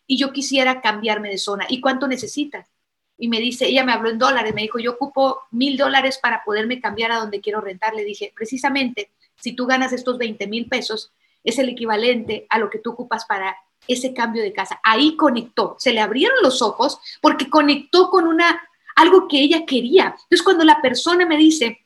y 0.07 0.17
yo 0.17 0.31
quisiera 0.31 0.81
cambiarme 0.81 1.29
de 1.29 1.37
zona. 1.37 1.65
¿Y 1.69 1.81
cuánto 1.81 2.07
necesitas? 2.07 2.69
Y 3.17 3.27
me 3.27 3.39
dice, 3.39 3.67
ella 3.67 3.83
me 3.83 3.93
habló 3.93 4.09
en 4.09 4.19
dólares, 4.19 4.53
me 4.53 4.63
dijo, 4.63 4.79
yo 4.79 4.91
ocupo 4.91 5.43
mil 5.51 5.77
dólares 5.77 6.19
para 6.21 6.43
poderme 6.43 6.81
cambiar 6.81 7.11
a 7.11 7.17
donde 7.17 7.41
quiero 7.41 7.61
rentar. 7.61 7.93
Le 7.95 8.03
dije, 8.03 8.33
precisamente, 8.35 9.11
si 9.39 9.53
tú 9.53 9.65
ganas 9.65 9.93
estos 9.93 10.17
20 10.17 10.47
mil 10.47 10.67
pesos, 10.67 11.11
es 11.43 11.57
el 11.59 11.69
equivalente 11.69 12.45
a 12.49 12.59
lo 12.59 12.69
que 12.69 12.79
tú 12.79 12.91
ocupas 12.91 13.25
para 13.25 13.55
ese 13.87 14.13
cambio 14.13 14.43
de 14.43 14.53
casa. 14.53 14.79
Ahí 14.83 15.15
conectó, 15.15 15.75
se 15.79 15.93
le 15.93 16.01
abrieron 16.01 16.37
los 16.41 16.61
ojos 16.61 16.99
porque 17.21 17.49
conectó 17.49 18.09
con 18.09 18.27
una, 18.27 18.61
algo 18.95 19.27
que 19.27 19.39
ella 19.39 19.65
quería. 19.65 20.15
Entonces, 20.23 20.43
cuando 20.43 20.65
la 20.65 20.81
persona 20.81 21.25
me 21.25 21.37
dice, 21.37 21.85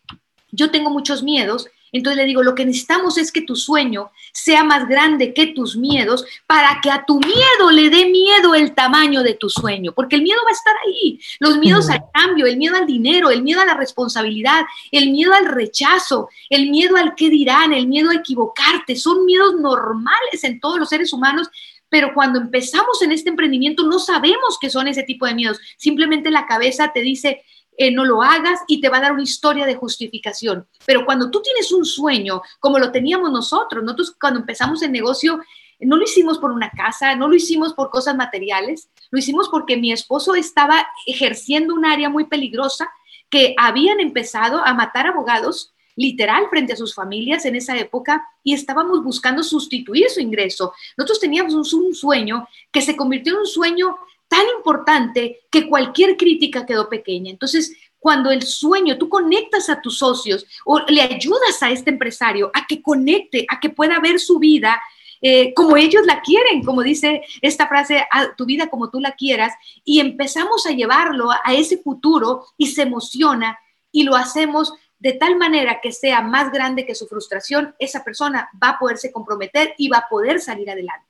yo 0.51 0.71
tengo 0.71 0.89
muchos 0.89 1.21
miedos, 1.23 1.67
entonces 1.91 2.17
le 2.17 2.25
digo, 2.25 2.43
lo 2.43 2.55
que 2.55 2.65
necesitamos 2.65 3.17
es 3.17 3.31
que 3.31 3.41
tu 3.41 3.55
sueño 3.55 4.11
sea 4.31 4.63
más 4.63 4.87
grande 4.87 5.33
que 5.33 5.47
tus 5.47 5.75
miedos 5.75 6.25
para 6.45 6.79
que 6.81 6.91
a 6.91 7.05
tu 7.05 7.19
miedo 7.19 7.71
le 7.71 7.89
dé 7.89 8.05
miedo 8.05 8.55
el 8.55 8.73
tamaño 8.73 9.23
de 9.23 9.33
tu 9.33 9.49
sueño, 9.49 9.93
porque 9.93 10.15
el 10.15 10.23
miedo 10.23 10.39
va 10.45 10.49
a 10.49 10.53
estar 10.53 10.75
ahí. 10.85 11.19
Los 11.39 11.57
miedos 11.57 11.89
al 11.89 12.03
cambio, 12.13 12.45
el 12.45 12.57
miedo 12.57 12.75
al 12.75 12.85
dinero, 12.85 13.29
el 13.29 13.43
miedo 13.43 13.61
a 13.61 13.65
la 13.65 13.73
responsabilidad, 13.73 14.65
el 14.91 15.11
miedo 15.11 15.33
al 15.33 15.45
rechazo, 15.45 16.29
el 16.49 16.69
miedo 16.69 16.95
al 16.95 17.15
qué 17.15 17.29
dirán, 17.29 17.73
el 17.73 17.87
miedo 17.87 18.09
a 18.11 18.15
equivocarte, 18.15 18.95
son 18.95 19.25
miedos 19.25 19.55
normales 19.55 20.43
en 20.43 20.59
todos 20.59 20.79
los 20.79 20.89
seres 20.89 21.13
humanos 21.13 21.49
pero 21.89 22.13
cuando 22.13 22.39
empezamos 22.39 23.01
en 23.01 23.11
este 23.11 23.29
emprendimiento 23.29 23.83
no 23.83 23.99
sabemos 23.99 24.57
qué 24.61 24.69
son 24.69 24.87
ese 24.87 25.01
tipo 25.01 25.25
de 25.25 25.33
miedos. 25.33 25.59
Simplemente 25.75 26.29
la 26.29 26.45
cabeza 26.45 26.91
te 26.93 27.01
dice, 27.01 27.43
eh, 27.81 27.91
no 27.91 28.03
lo 28.03 28.21
hagas 28.21 28.59
y 28.67 28.81
te 28.81 28.89
va 28.89 28.97
a 28.97 29.01
dar 29.01 29.13
una 29.13 29.23
historia 29.23 29.65
de 29.65 29.75
justificación. 29.75 30.67
Pero 30.85 31.05
cuando 31.05 31.31
tú 31.31 31.41
tienes 31.41 31.71
un 31.71 31.85
sueño, 31.85 32.41
como 32.59 32.77
lo 32.77 32.91
teníamos 32.91 33.31
nosotros, 33.31 33.81
nosotros 33.81 34.17
cuando 34.19 34.41
empezamos 34.41 34.81
el 34.81 34.91
negocio, 34.91 35.39
no 35.79 35.95
lo 35.95 36.03
hicimos 36.03 36.39
por 36.39 36.51
una 36.51 36.71
casa, 36.71 37.15
no 37.15 37.29
lo 37.29 37.35
hicimos 37.35 37.73
por 37.73 37.89
cosas 37.89 38.17
materiales, 38.17 38.89
lo 39.11 39.17
hicimos 39.17 39.47
porque 39.47 39.77
mi 39.77 39.93
esposo 39.93 40.35
estaba 40.35 40.85
ejerciendo 41.07 41.73
un 41.73 41.85
área 41.85 42.09
muy 42.09 42.25
peligrosa 42.25 42.91
que 43.29 43.55
habían 43.57 44.01
empezado 44.01 44.57
a 44.65 44.73
matar 44.73 45.07
abogados 45.07 45.73
literal 45.95 46.47
frente 46.49 46.73
a 46.73 46.75
sus 46.75 46.93
familias 46.93 47.45
en 47.45 47.55
esa 47.55 47.77
época 47.77 48.27
y 48.43 48.53
estábamos 48.53 49.01
buscando 49.05 49.41
sustituir 49.41 50.09
su 50.09 50.19
ingreso. 50.19 50.73
Nosotros 50.97 51.21
teníamos 51.21 51.73
un, 51.73 51.95
sueño 51.95 52.45
que 52.73 52.81
se 52.81 52.97
convirtió 52.97 53.33
en 53.33 53.39
un 53.39 53.47
sueño 53.47 53.97
tan 54.29 54.45
importante 54.57 55.41
que 55.51 55.67
cualquier 55.67 56.15
crítica 56.15 56.65
quedó 56.65 56.87
pequeña. 56.87 57.31
Entonces, 57.31 57.75
cuando 57.99 58.31
el 58.31 58.43
sueño, 58.43 58.97
tú 58.97 59.09
conectas 59.09 59.69
a 59.69 59.81
tus 59.81 59.97
socios 59.97 60.45
o 60.65 60.79
le 60.87 61.01
ayudas 61.01 61.61
a 61.61 61.71
este 61.71 61.89
empresario 61.89 62.49
a 62.53 62.65
que 62.65 62.81
conecte, 62.81 63.45
a 63.49 63.59
que 63.59 63.69
pueda 63.69 63.99
ver 63.99 64.19
su 64.19 64.39
vida 64.39 64.79
eh, 65.21 65.53
como 65.53 65.75
ellos 65.75 66.05
la 66.05 66.21
quieren, 66.21 66.63
como 66.63 66.81
dice 66.81 67.23
esta 67.41 67.67
frase, 67.67 68.05
a 68.09 68.35
tu 68.35 68.45
vida 68.45 68.67
como 68.67 68.89
tú 68.89 69.01
la 69.01 69.11
quieras, 69.11 69.53
y 69.83 69.99
empezamos 69.99 70.65
a 70.65 70.71
llevarlo 70.71 71.29
a 71.31 71.53
ese 71.53 71.77
futuro 71.77 72.45
y 72.57 72.67
se 72.67 72.83
emociona 72.83 73.59
y 73.91 74.03
lo 74.03 74.15
hacemos 74.15 74.73
de 74.97 75.13
tal 75.13 75.37
manera 75.37 75.79
que 75.81 75.91
sea 75.91 76.21
más 76.21 76.51
grande 76.51 76.85
que 76.85 76.95
su 76.95 77.07
frustración, 77.07 77.73
esa 77.79 78.03
persona 78.03 78.49
va 78.61 78.71
a 78.71 78.79
poderse 78.79 79.11
comprometer 79.11 79.73
y 79.77 79.87
va 79.87 79.99
a 79.99 80.09
poder 80.09 80.41
salir 80.41 80.69
adelante. 80.69 81.08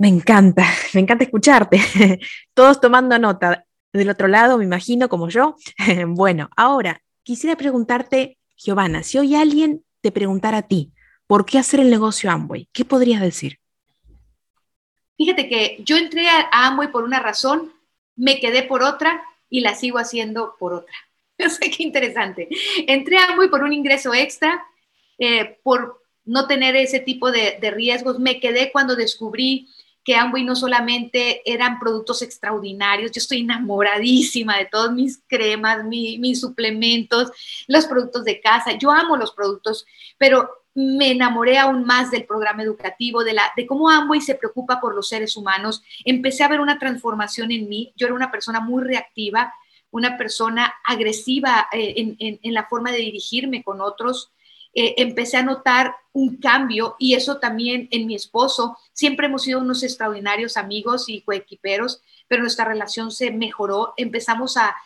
Me 0.00 0.08
encanta, 0.08 0.64
me 0.94 1.00
encanta 1.02 1.24
escucharte. 1.24 1.78
Todos 2.54 2.80
tomando 2.80 3.18
nota. 3.18 3.66
Del 3.92 4.08
otro 4.08 4.28
lado, 4.28 4.56
me 4.56 4.64
imagino, 4.64 5.08
como 5.08 5.28
yo. 5.28 5.56
Bueno, 6.06 6.48
ahora 6.56 7.02
quisiera 7.22 7.56
preguntarte, 7.56 8.38
Giovanna, 8.56 9.02
si 9.02 9.18
hoy 9.18 9.34
alguien 9.34 9.84
te 10.00 10.10
preguntara 10.10 10.58
a 10.58 10.62
ti, 10.62 10.92
¿por 11.26 11.44
qué 11.44 11.58
hacer 11.58 11.80
el 11.80 11.90
negocio 11.90 12.30
Amway? 12.30 12.68
¿Qué 12.72 12.84
podrías 12.84 13.20
decir? 13.20 13.58
Fíjate 15.18 15.48
que 15.48 15.82
yo 15.84 15.98
entré 15.98 16.28
a 16.28 16.48
Amway 16.50 16.90
por 16.90 17.04
una 17.04 17.20
razón, 17.20 17.70
me 18.16 18.40
quedé 18.40 18.62
por 18.62 18.82
otra 18.82 19.22
y 19.50 19.60
la 19.60 19.74
sigo 19.74 19.98
haciendo 19.98 20.54
por 20.58 20.72
otra. 20.72 20.94
Sé 21.36 21.70
qué 21.70 21.82
interesante. 21.82 22.48
Entré 22.86 23.18
a 23.18 23.32
Amway 23.32 23.50
por 23.50 23.64
un 23.64 23.74
ingreso 23.74 24.14
extra, 24.14 24.64
eh, 25.18 25.58
por 25.62 26.00
no 26.24 26.46
tener 26.46 26.74
ese 26.76 27.00
tipo 27.00 27.30
de 27.30 27.70
riesgos. 27.70 28.18
Me 28.18 28.40
quedé 28.40 28.72
cuando 28.72 28.96
descubrí 28.96 29.68
que 30.04 30.16
Amway 30.16 30.44
no 30.44 30.56
solamente 30.56 31.42
eran 31.44 31.78
productos 31.78 32.22
extraordinarios, 32.22 33.12
yo 33.12 33.18
estoy 33.18 33.40
enamoradísima 33.40 34.56
de 34.56 34.66
todos 34.66 34.92
mis 34.92 35.22
cremas, 35.26 35.84
mis 35.84 36.40
suplementos, 36.40 37.30
los 37.68 37.86
productos 37.86 38.24
de 38.24 38.40
casa, 38.40 38.72
yo 38.78 38.90
amo 38.90 39.16
los 39.16 39.32
productos, 39.32 39.86
pero 40.16 40.48
me 40.74 41.10
enamoré 41.10 41.58
aún 41.58 41.84
más 41.84 42.10
del 42.10 42.24
programa 42.24 42.62
educativo, 42.62 43.24
de, 43.24 43.34
la, 43.34 43.52
de 43.56 43.66
cómo 43.66 43.90
Amway 43.90 44.20
se 44.20 44.36
preocupa 44.36 44.80
por 44.80 44.94
los 44.94 45.08
seres 45.08 45.36
humanos. 45.36 45.82
Empecé 46.04 46.44
a 46.44 46.48
ver 46.48 46.60
una 46.60 46.78
transformación 46.78 47.50
en 47.50 47.68
mí. 47.68 47.92
Yo 47.96 48.06
era 48.06 48.14
una 48.14 48.30
persona 48.30 48.60
muy 48.60 48.84
reactiva, 48.84 49.52
una 49.90 50.16
persona 50.16 50.72
agresiva 50.84 51.68
eh, 51.72 52.16
en, 52.18 52.54
la 52.54 52.66
forma 52.66 52.92
de 52.92 52.98
dirigirme 52.98 53.64
con 53.64 53.80
otros. 53.80 54.30
Eh, 54.72 54.94
empecé 54.98 55.36
a 55.36 55.42
notar 55.42 55.96
un 56.12 56.36
cambio 56.36 56.96
y 56.98 57.14
eso 57.14 57.38
también 57.38 57.88
en 57.90 58.06
mi 58.06 58.14
esposo. 58.14 58.76
Siempre 58.92 59.26
hemos 59.26 59.42
sido 59.42 59.60
unos 59.60 59.82
extraordinarios 59.82 60.56
amigos 60.56 61.08
y 61.08 61.22
coequiperos, 61.22 62.02
pero 62.28 62.42
nuestra 62.42 62.64
relación 62.64 63.10
se 63.10 63.30
mejoró. 63.30 63.94
Empezamos 63.96 64.56
a, 64.56 64.76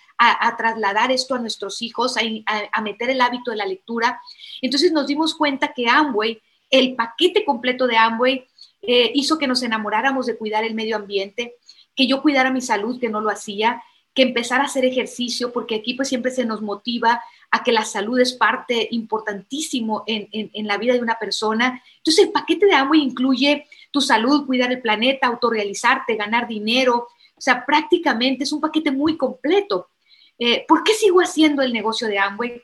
trasladar 0.56 1.10
esto 1.10 1.34
a 1.34 1.40
nuestros 1.40 1.82
hijos, 1.82 2.16
a, 2.16 2.80
meter 2.80 3.10
el 3.10 3.20
hábito 3.20 3.50
de 3.50 3.56
la 3.56 3.66
lectura. 3.66 4.20
Entonces 4.62 4.92
nos 4.92 5.06
dimos 5.06 5.34
cuenta 5.34 5.72
que 5.74 5.88
Amway, 5.88 6.40
el 6.70 6.94
paquete 6.94 7.44
completo 7.44 7.86
de 7.86 7.96
Amway, 7.96 8.46
eh, 8.82 9.10
hizo 9.14 9.38
que 9.38 9.46
nos 9.46 9.62
enamoráramos 9.62 10.26
de 10.26 10.36
cuidar 10.36 10.64
el 10.64 10.74
medio 10.74 10.96
ambiente, 10.96 11.56
que 11.96 12.06
yo 12.06 12.22
cuidara 12.22 12.50
mi 12.50 12.60
salud, 12.60 13.00
que 13.00 13.08
no 13.08 13.20
lo 13.20 13.30
hacía, 13.30 13.82
que 14.14 14.22
empezara 14.22 14.62
a 14.62 14.66
hacer 14.66 14.84
ejercicio, 14.84 15.52
porque 15.52 15.74
aquí 15.74 15.94
pues 15.94 16.08
siempre 16.08 16.30
se 16.30 16.44
nos 16.44 16.62
motiva 16.62 17.22
a 17.54 17.62
que 17.62 17.70
la 17.70 17.84
salud 17.84 18.18
es 18.18 18.32
parte 18.32 18.88
importantísimo 18.90 20.02
en, 20.08 20.28
en, 20.32 20.66
la 20.66 20.76
vida 20.76 20.94
de 20.94 21.00
una 21.00 21.20
persona. 21.20 21.80
Entonces 21.98 22.24
el 22.24 22.32
paquete 22.32 22.66
de 22.66 22.72
Amway 22.72 23.00
incluye 23.00 23.68
tu 23.92 24.00
salud, 24.00 24.44
cuidar 24.44 24.72
el 24.72 24.82
planeta, 24.82 25.28
autorrealizarte, 25.28 26.16
ganar 26.16 26.48
dinero. 26.48 27.06
O 27.36 27.40
sea, 27.40 27.64
prácticamente 27.64 28.42
es 28.42 28.50
un 28.50 28.60
paquete 28.60 28.90
muy 28.90 29.16
completo. 29.16 29.88
Eh, 30.36 30.64
¿Por 30.66 30.82
qué 30.82 30.94
sigo 30.94 31.20
haciendo 31.20 31.62
el 31.62 31.72
negocio 31.72 32.08
de 32.08 32.18
Amway? 32.18 32.60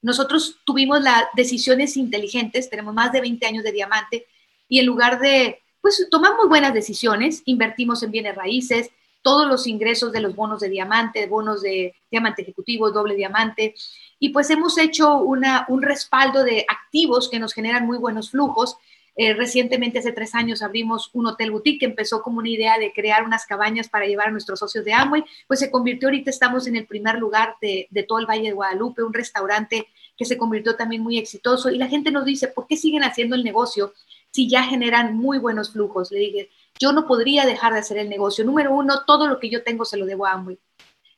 Nosotros 0.00 0.58
tuvimos 0.64 1.02
las 1.02 1.24
decisiones 1.34 1.96
inteligentes, 1.96 2.70
tenemos 2.70 2.94
más 2.94 3.10
de 3.10 3.20
20 3.20 3.44
años 3.46 3.64
de 3.64 3.72
diamante, 3.72 4.28
y 4.68 4.78
en 4.78 4.86
lugar 4.86 5.18
de, 5.18 5.60
pues 5.80 6.06
tomamos 6.08 6.48
buenas 6.48 6.72
decisiones, 6.72 7.42
invertimos 7.46 8.00
en 8.04 8.12
bienes 8.12 8.36
raíces, 8.36 8.90
todos 9.24 9.48
los 9.48 9.66
ingresos 9.66 10.12
de 10.12 10.20
los 10.20 10.36
bonos 10.36 10.60
de 10.60 10.68
diamante, 10.68 11.26
bonos 11.26 11.62
de 11.62 11.94
diamante 12.10 12.42
ejecutivo, 12.42 12.90
doble 12.90 13.16
diamante, 13.16 13.74
y 14.18 14.28
pues 14.28 14.50
hemos 14.50 14.76
hecho 14.76 15.16
una, 15.16 15.64
un 15.68 15.82
respaldo 15.82 16.44
de 16.44 16.66
activos 16.68 17.30
que 17.30 17.40
nos 17.40 17.54
generan 17.54 17.86
muy 17.86 17.96
buenos 17.96 18.30
flujos. 18.30 18.76
Eh, 19.16 19.32
recientemente, 19.32 20.00
hace 20.00 20.12
tres 20.12 20.34
años, 20.34 20.60
abrimos 20.60 21.08
un 21.14 21.26
hotel 21.26 21.52
boutique 21.52 21.80
que 21.80 21.86
empezó 21.86 22.20
como 22.20 22.38
una 22.38 22.50
idea 22.50 22.78
de 22.78 22.92
crear 22.92 23.24
unas 23.24 23.46
cabañas 23.46 23.88
para 23.88 24.06
llevar 24.06 24.28
a 24.28 24.30
nuestros 24.32 24.58
socios 24.58 24.84
de 24.84 24.92
Amway, 24.92 25.24
pues 25.46 25.60
se 25.60 25.70
convirtió, 25.70 26.08
ahorita 26.08 26.30
estamos 26.30 26.66
en 26.66 26.76
el 26.76 26.86
primer 26.86 27.18
lugar 27.18 27.56
de, 27.62 27.86
de 27.90 28.02
todo 28.02 28.18
el 28.18 28.26
Valle 28.26 28.48
de 28.48 28.52
Guadalupe, 28.52 29.02
un 29.02 29.14
restaurante 29.14 29.88
que 30.18 30.24
se 30.24 30.36
convirtió 30.36 30.76
también 30.76 31.02
muy 31.02 31.16
exitoso. 31.16 31.70
Y 31.70 31.78
la 31.78 31.88
gente 31.88 32.10
nos 32.10 32.24
dice, 32.24 32.48
¿por 32.48 32.66
qué 32.66 32.76
siguen 32.76 33.04
haciendo 33.04 33.36
el 33.36 33.44
negocio 33.44 33.94
si 34.30 34.48
ya 34.48 34.64
generan 34.64 35.16
muy 35.16 35.38
buenos 35.38 35.72
flujos? 35.72 36.10
Le 36.12 36.18
dije, 36.18 36.50
yo 36.78 36.92
no 36.92 37.06
podría 37.06 37.46
dejar 37.46 37.72
de 37.72 37.80
hacer 37.80 37.98
el 37.98 38.08
negocio. 38.08 38.44
Número 38.44 38.72
uno, 38.72 39.04
todo 39.06 39.26
lo 39.26 39.38
que 39.38 39.50
yo 39.50 39.62
tengo 39.62 39.84
se 39.84 39.96
lo 39.96 40.06
debo 40.06 40.26
a 40.26 40.32
Amway. 40.32 40.58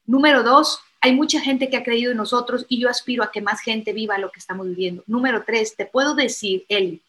Número 0.05 0.43
dos, 0.43 0.81
hay 1.01 1.15
mucha 1.15 1.41
gente 1.41 1.69
que 1.69 1.77
ha 1.77 1.85
creído 1.85 2.13
en 2.13 2.17
nosotros 2.17 2.67
y 2.69 2.81
yo 2.81 2.89
aspiro 2.89 3.23
a 3.23 3.31
que 3.31 3.41
más 3.41 3.61
gente 3.61 3.93
viva 3.93 4.19
lo 4.19 4.31
que 4.31 4.39
estamos 4.39 4.67
viviendo. 4.67 5.03
Número 5.07 5.45
tres, 5.45 5.77
te 5.77 5.87
puedo 5.87 6.15
decir, 6.15 6.65
Eli, 6.69 7.03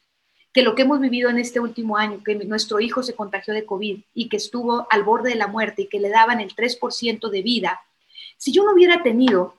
que 0.53 0.63
lo 0.63 0.75
que 0.75 0.83
hemos 0.83 0.99
vivido 0.99 1.29
en 1.29 1.37
este 1.37 1.59
último 1.59 1.97
año, 1.97 2.23
que 2.23 2.35
nuestro 2.35 2.79
hijo 2.79 3.03
se 3.03 3.15
contagió 3.15 3.53
de 3.53 3.65
COVID 3.65 3.99
y 4.13 4.29
que 4.29 4.37
estuvo 4.37 4.87
al 4.89 5.03
borde 5.03 5.29
de 5.29 5.35
la 5.35 5.47
muerte 5.47 5.83
y 5.83 5.87
que 5.87 5.99
le 5.99 6.09
daban 6.09 6.39
el 6.39 6.55
3% 6.55 7.29
de 7.29 7.41
vida, 7.41 7.81
si 8.37 8.51
yo 8.51 8.63
no 8.63 8.73
hubiera 8.73 9.03
tenido, 9.03 9.55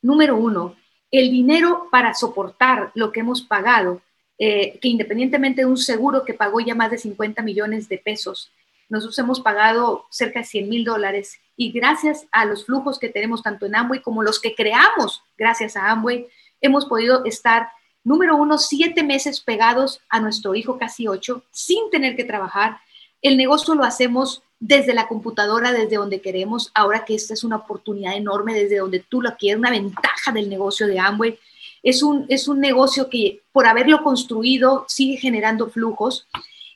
número 0.00 0.36
uno, 0.36 0.76
el 1.10 1.30
dinero 1.30 1.88
para 1.90 2.14
soportar 2.14 2.90
lo 2.94 3.12
que 3.12 3.20
hemos 3.20 3.42
pagado, 3.42 4.00
eh, 4.38 4.78
que 4.80 4.88
independientemente 4.88 5.62
de 5.62 5.66
un 5.66 5.76
seguro 5.76 6.24
que 6.24 6.34
pagó 6.34 6.60
ya 6.60 6.74
más 6.74 6.90
de 6.90 6.98
50 6.98 7.42
millones 7.42 7.88
de 7.88 7.98
pesos, 7.98 8.50
nosotros 8.88 9.18
hemos 9.18 9.40
pagado 9.40 10.06
cerca 10.10 10.40
de 10.40 10.46
100 10.46 10.68
mil 10.68 10.84
dólares 10.84 11.40
y 11.56 11.72
gracias 11.72 12.26
a 12.32 12.44
los 12.44 12.64
flujos 12.64 12.98
que 12.98 13.08
tenemos 13.08 13.42
tanto 13.42 13.66
en 13.66 13.76
Amway 13.76 14.00
como 14.00 14.22
los 14.22 14.40
que 14.40 14.54
creamos 14.54 15.22
gracias 15.36 15.76
a 15.76 15.90
Amway, 15.90 16.26
hemos 16.60 16.86
podido 16.86 17.24
estar 17.24 17.68
Número 18.08 18.36
uno, 18.36 18.56
siete 18.56 19.02
meses 19.02 19.40
pegados 19.42 20.00
a 20.08 20.18
nuestro 20.18 20.54
hijo, 20.54 20.78
casi 20.78 21.06
ocho, 21.06 21.42
sin 21.50 21.90
tener 21.90 22.16
que 22.16 22.24
trabajar. 22.24 22.78
El 23.20 23.36
negocio 23.36 23.74
lo 23.74 23.84
hacemos 23.84 24.42
desde 24.60 24.94
la 24.94 25.08
computadora, 25.08 25.72
desde 25.72 25.96
donde 25.96 26.22
queremos, 26.22 26.70
ahora 26.74 27.04
que 27.04 27.14
esta 27.14 27.34
es 27.34 27.44
una 27.44 27.56
oportunidad 27.56 28.16
enorme 28.16 28.54
desde 28.54 28.78
donde 28.78 29.00
tú 29.00 29.20
lo 29.20 29.36
quieres, 29.36 29.58
una 29.58 29.70
ventaja 29.70 30.32
del 30.32 30.48
negocio 30.48 30.86
de 30.86 30.98
Amway. 30.98 31.38
Es 31.82 32.02
un, 32.02 32.26
es 32.28 32.48
un 32.48 32.60
negocio 32.60 33.08
que 33.08 33.42
por 33.52 33.66
haberlo 33.66 34.02
construido 34.02 34.84
sigue 34.88 35.16
generando 35.16 35.68
flujos. 35.68 36.28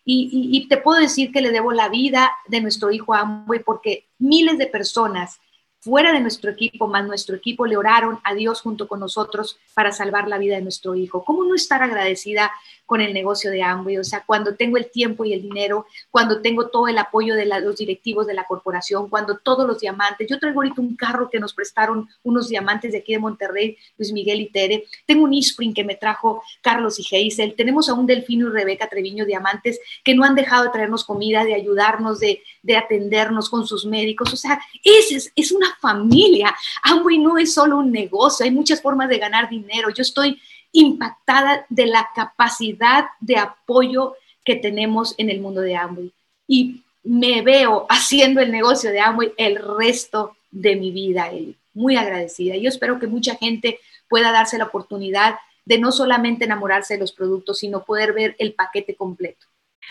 Y, 0.05 0.29
y, 0.33 0.67
te 0.67 0.79
puedo 0.79 1.01
decir 1.01 1.31
que 1.31 1.41
le 1.41 1.53
debo 1.53 1.71
la 1.71 1.89
vida 1.89 2.33
de 2.49 2.61
nuestro 2.61 2.91
hijo 2.91 3.15
Amway 3.15 3.61
porque 3.61 4.07
miles 4.19 4.59
de 4.59 4.67
personas 4.67 5.39
fuera 5.83 6.13
de 6.13 6.21
nuestro 6.21 6.51
equipo, 6.51 6.87
más 6.87 7.05
nuestro 7.07 7.35
equipo 7.35 7.67
le 7.67 7.77
oraron 7.77 8.21
a 8.23 8.35
Dios 8.35 8.61
junto 8.61 8.87
con 8.87 9.01
nosotros 9.01 9.59
para 9.75 9.91
salvar 9.91 10.29
la 10.29 10.39
vida 10.39 10.55
de 10.55 10.63
nuestro 10.63 10.95
hijo. 10.95 11.25
¿Cómo 11.25 11.45
no 11.45 11.57
estar 11.57 11.83
agradecida 11.83 12.53
con 12.93 13.01
el 13.01 13.15
negocio 13.15 13.51
de 13.51 13.63
Amway? 13.63 13.97
O 13.97 14.05
sea, 14.05 14.23
cuando 14.27 14.55
tengo 14.55 14.77
el 14.77 14.91
tiempo 14.91 15.25
y 15.25 15.33
el 15.33 15.41
dinero, 15.41 15.87
cuando 16.11 16.43
tengo 16.43 16.69
todo 16.69 16.89
el 16.89 16.99
apoyo 16.99 17.35
de 17.35 17.47
los 17.47 17.77
directivos 17.79 18.27
de 18.27 18.35
la 18.35 18.45
corporación, 18.45 19.09
cuando 19.09 19.39
todos 19.39 19.67
los 19.67 19.81
diamantes, 19.81 20.29
yo 20.29 20.39
traigo 20.39 20.61
ahorita 20.61 20.83
un 20.83 20.95
carro 20.95 21.31
que 21.31 21.41
nos 21.41 21.55
prestaron 21.55 22.07
unos 22.23 22.51
diamantes 22.51 22.93
de 22.93 22.99
aquí 22.99 23.15
de 23.15 23.19
Monterrey, 23.19 23.79
Luis 23.97 24.13
Miguel 24.13 24.43
y 24.43 24.51
Tere, 24.51 24.85
tengo 25.07 25.25
un 25.25 25.33
Ispring 25.33 25.73
que 25.73 25.85
me 25.85 25.95
trajo 25.95 26.43
Carlos 26.61 26.99
y 26.99 27.03
Geisel, 27.03 27.55
tenemos 27.55 27.89
a 27.89 27.95
un 27.95 28.05
Delfino 28.05 28.49
y 28.49 28.51
Rebeca 28.51 28.91
Treviño 28.91 29.25
Diamantes 29.25 29.81
que 30.05 30.15
no 30.15 30.25
han 30.25 30.35
dejado 30.35 30.65
de 30.65 30.71
traernos 30.71 31.05
comida, 31.05 31.45
de 31.45 31.55
ayudarnos, 31.55 32.21
de, 32.21 32.43
de 32.63 32.77
atendernos 32.77 33.49
con 33.49 33.67
sus 33.67 33.87
médicos. 33.87 34.31
O 34.35 34.37
sea, 34.37 34.61
es, 34.85 35.33
es 35.35 35.53
una 35.53 35.75
familia. 35.81 36.55
Amway 36.83 37.17
no 37.17 37.39
es 37.39 37.55
solo 37.55 37.79
un 37.79 37.91
negocio, 37.91 38.45
hay 38.45 38.51
muchas 38.51 38.83
formas 38.83 39.09
de 39.09 39.17
ganar 39.17 39.49
dinero. 39.49 39.89
Yo 39.89 40.03
estoy 40.03 40.39
impactada 40.73 41.67
de 41.69 41.87
la 41.87 42.09
capacidad 42.15 43.07
de 43.21 43.37
apoyo 43.37 44.15
que 44.45 44.57
tenemos 44.57 45.15
en 45.19 45.31
el 45.31 45.41
mundo 45.41 45.61
de 45.61 45.77
Amway. 45.77 46.13
Y 46.49 46.83
me 47.05 47.43
veo 47.43 47.87
haciendo 47.91 48.41
el 48.41 48.51
negocio 48.51 48.91
de 48.91 49.01
Amway 49.01 49.33
el 49.37 49.57
resto 49.57 50.37
de 50.51 50.77
mi 50.77 50.91
vida, 50.91 51.31
muy 51.75 51.97
agradecida. 51.97 52.57
Yo 52.57 52.69
espero 52.69 52.99
que 52.99 53.07
mucha 53.07 53.37
gente 53.37 53.79
pueda 54.09 54.33
darse 54.33 54.59
la 54.59 54.65
oportunidad 54.65 55.37
de 55.65 55.79
no 55.79 55.93
solamente 55.93 56.45
enamorarse 56.45 56.95
de 56.95 57.01
los 57.01 57.13
productos, 57.13 57.59
sino 57.59 57.85
poder 57.85 58.13
ver 58.13 58.37
el 58.39 58.53
paquete 58.53 58.95
completo. 58.95 59.47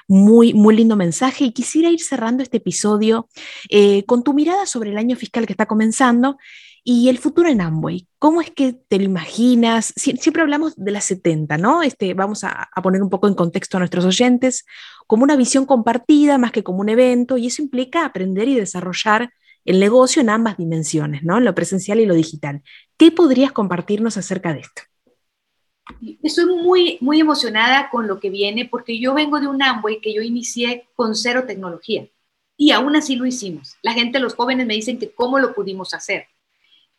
Muy, 0.07 0.53
muy 0.53 0.75
lindo 0.75 0.95
mensaje 0.95 1.45
y 1.45 1.51
quisiera 1.51 1.89
ir 1.89 2.01
cerrando 2.01 2.43
este 2.43 2.57
episodio 2.57 3.27
eh, 3.69 4.03
con 4.05 4.23
tu 4.23 4.33
mirada 4.33 4.65
sobre 4.65 4.91
el 4.91 4.97
año 4.97 5.15
fiscal 5.15 5.45
que 5.45 5.53
está 5.53 5.65
comenzando 5.65 6.37
y 6.83 7.09
el 7.09 7.19
futuro 7.19 7.47
en 7.49 7.61
Amway. 7.61 8.07
¿Cómo 8.17 8.41
es 8.41 8.51
que 8.51 8.73
te 8.73 8.97
lo 8.97 9.03
imaginas? 9.03 9.93
siempre 9.95 10.41
hablamos 10.41 10.75
de 10.75 10.91
las 10.91 11.05
70, 11.05 11.57
¿no? 11.57 11.83
Este, 11.83 12.13
vamos 12.13 12.43
a, 12.43 12.69
poner 12.81 13.01
un 13.03 13.09
poco 13.09 13.27
en 13.27 13.35
contexto 13.35 13.77
a 13.77 13.79
nuestros 13.79 14.05
oyentes, 14.05 14.65
como 15.07 15.23
una 15.23 15.35
visión 15.35 15.65
compartida 15.65 16.37
más 16.37 16.51
que 16.51 16.63
como 16.63 16.79
un 16.79 16.89
evento 16.89 17.37
y 17.37 17.47
eso 17.47 17.61
implica 17.61 18.05
aprender 18.05 18.47
y 18.47 18.55
desarrollar 18.55 19.31
el 19.63 19.79
negocio 19.79 20.21
en 20.21 20.29
ambas 20.29 20.57
dimensiones, 20.57 21.23
¿no? 21.23 21.39
Lo 21.39 21.53
presencial 21.53 21.99
y 21.99 22.07
lo 22.07 22.15
digital. 22.15 22.63
¿Qué 22.97 23.11
podrías 23.11 23.51
compartirnos 23.51 24.17
acerca 24.17 24.53
de 24.53 24.61
esto? 24.61 24.81
Estoy 26.23 26.45
muy, 26.45 26.97
muy 27.01 27.19
emocionada 27.19 27.89
con 27.91 28.07
lo 28.07 28.19
que 28.19 28.29
viene 28.29 28.65
porque 28.65 28.99
yo 28.99 29.13
vengo 29.13 29.39
de 29.39 29.47
un 29.47 29.61
Amway 29.61 29.99
que 29.99 30.13
yo 30.13 30.21
inicié 30.21 30.87
con 30.95 31.15
cero 31.15 31.43
tecnología 31.45 32.07
y 32.57 32.71
aún 32.71 32.95
así 32.95 33.15
lo 33.15 33.25
hicimos. 33.25 33.75
La 33.81 33.93
gente, 33.93 34.19
los 34.19 34.35
jóvenes 34.35 34.67
me 34.67 34.75
dicen 34.75 34.99
que 34.99 35.11
cómo 35.11 35.39
lo 35.39 35.53
pudimos 35.53 35.93
hacer. 35.93 36.27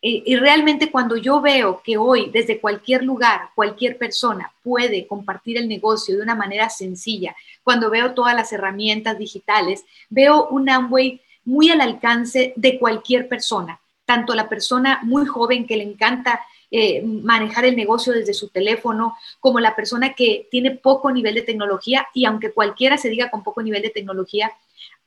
Y 0.04 0.34
realmente 0.34 0.90
cuando 0.90 1.16
yo 1.16 1.40
veo 1.40 1.80
que 1.84 1.96
hoy 1.96 2.28
desde 2.32 2.60
cualquier 2.60 3.04
lugar, 3.04 3.50
cualquier 3.54 3.98
persona 3.98 4.52
puede 4.64 5.06
compartir 5.06 5.58
el 5.58 5.68
negocio 5.68 6.16
de 6.16 6.22
una 6.22 6.34
manera 6.34 6.68
sencilla, 6.70 7.36
cuando 7.62 7.88
veo 7.88 8.12
todas 8.12 8.34
las 8.34 8.52
herramientas 8.52 9.16
digitales, 9.16 9.84
veo 10.10 10.48
un 10.48 10.68
Amway 10.68 11.20
muy 11.44 11.70
al 11.70 11.80
alcance 11.80 12.52
de 12.56 12.78
cualquier 12.78 13.28
persona, 13.28 13.80
tanto 14.04 14.34
la 14.34 14.48
persona 14.48 15.00
muy 15.02 15.26
joven 15.26 15.66
que 15.66 15.76
le 15.76 15.84
encanta 15.84 16.40
eh, 16.70 17.02
manejar 17.02 17.64
el 17.64 17.76
negocio 17.76 18.12
desde 18.12 18.34
su 18.34 18.48
teléfono, 18.48 19.16
como 19.40 19.60
la 19.60 19.76
persona 19.76 20.14
que 20.14 20.48
tiene 20.50 20.70
poco 20.72 21.10
nivel 21.12 21.34
de 21.34 21.42
tecnología 21.42 22.08
y 22.14 22.24
aunque 22.24 22.52
cualquiera 22.52 22.96
se 22.96 23.10
diga 23.10 23.30
con 23.30 23.42
poco 23.42 23.62
nivel 23.62 23.82
de 23.82 23.90
tecnología, 23.90 24.50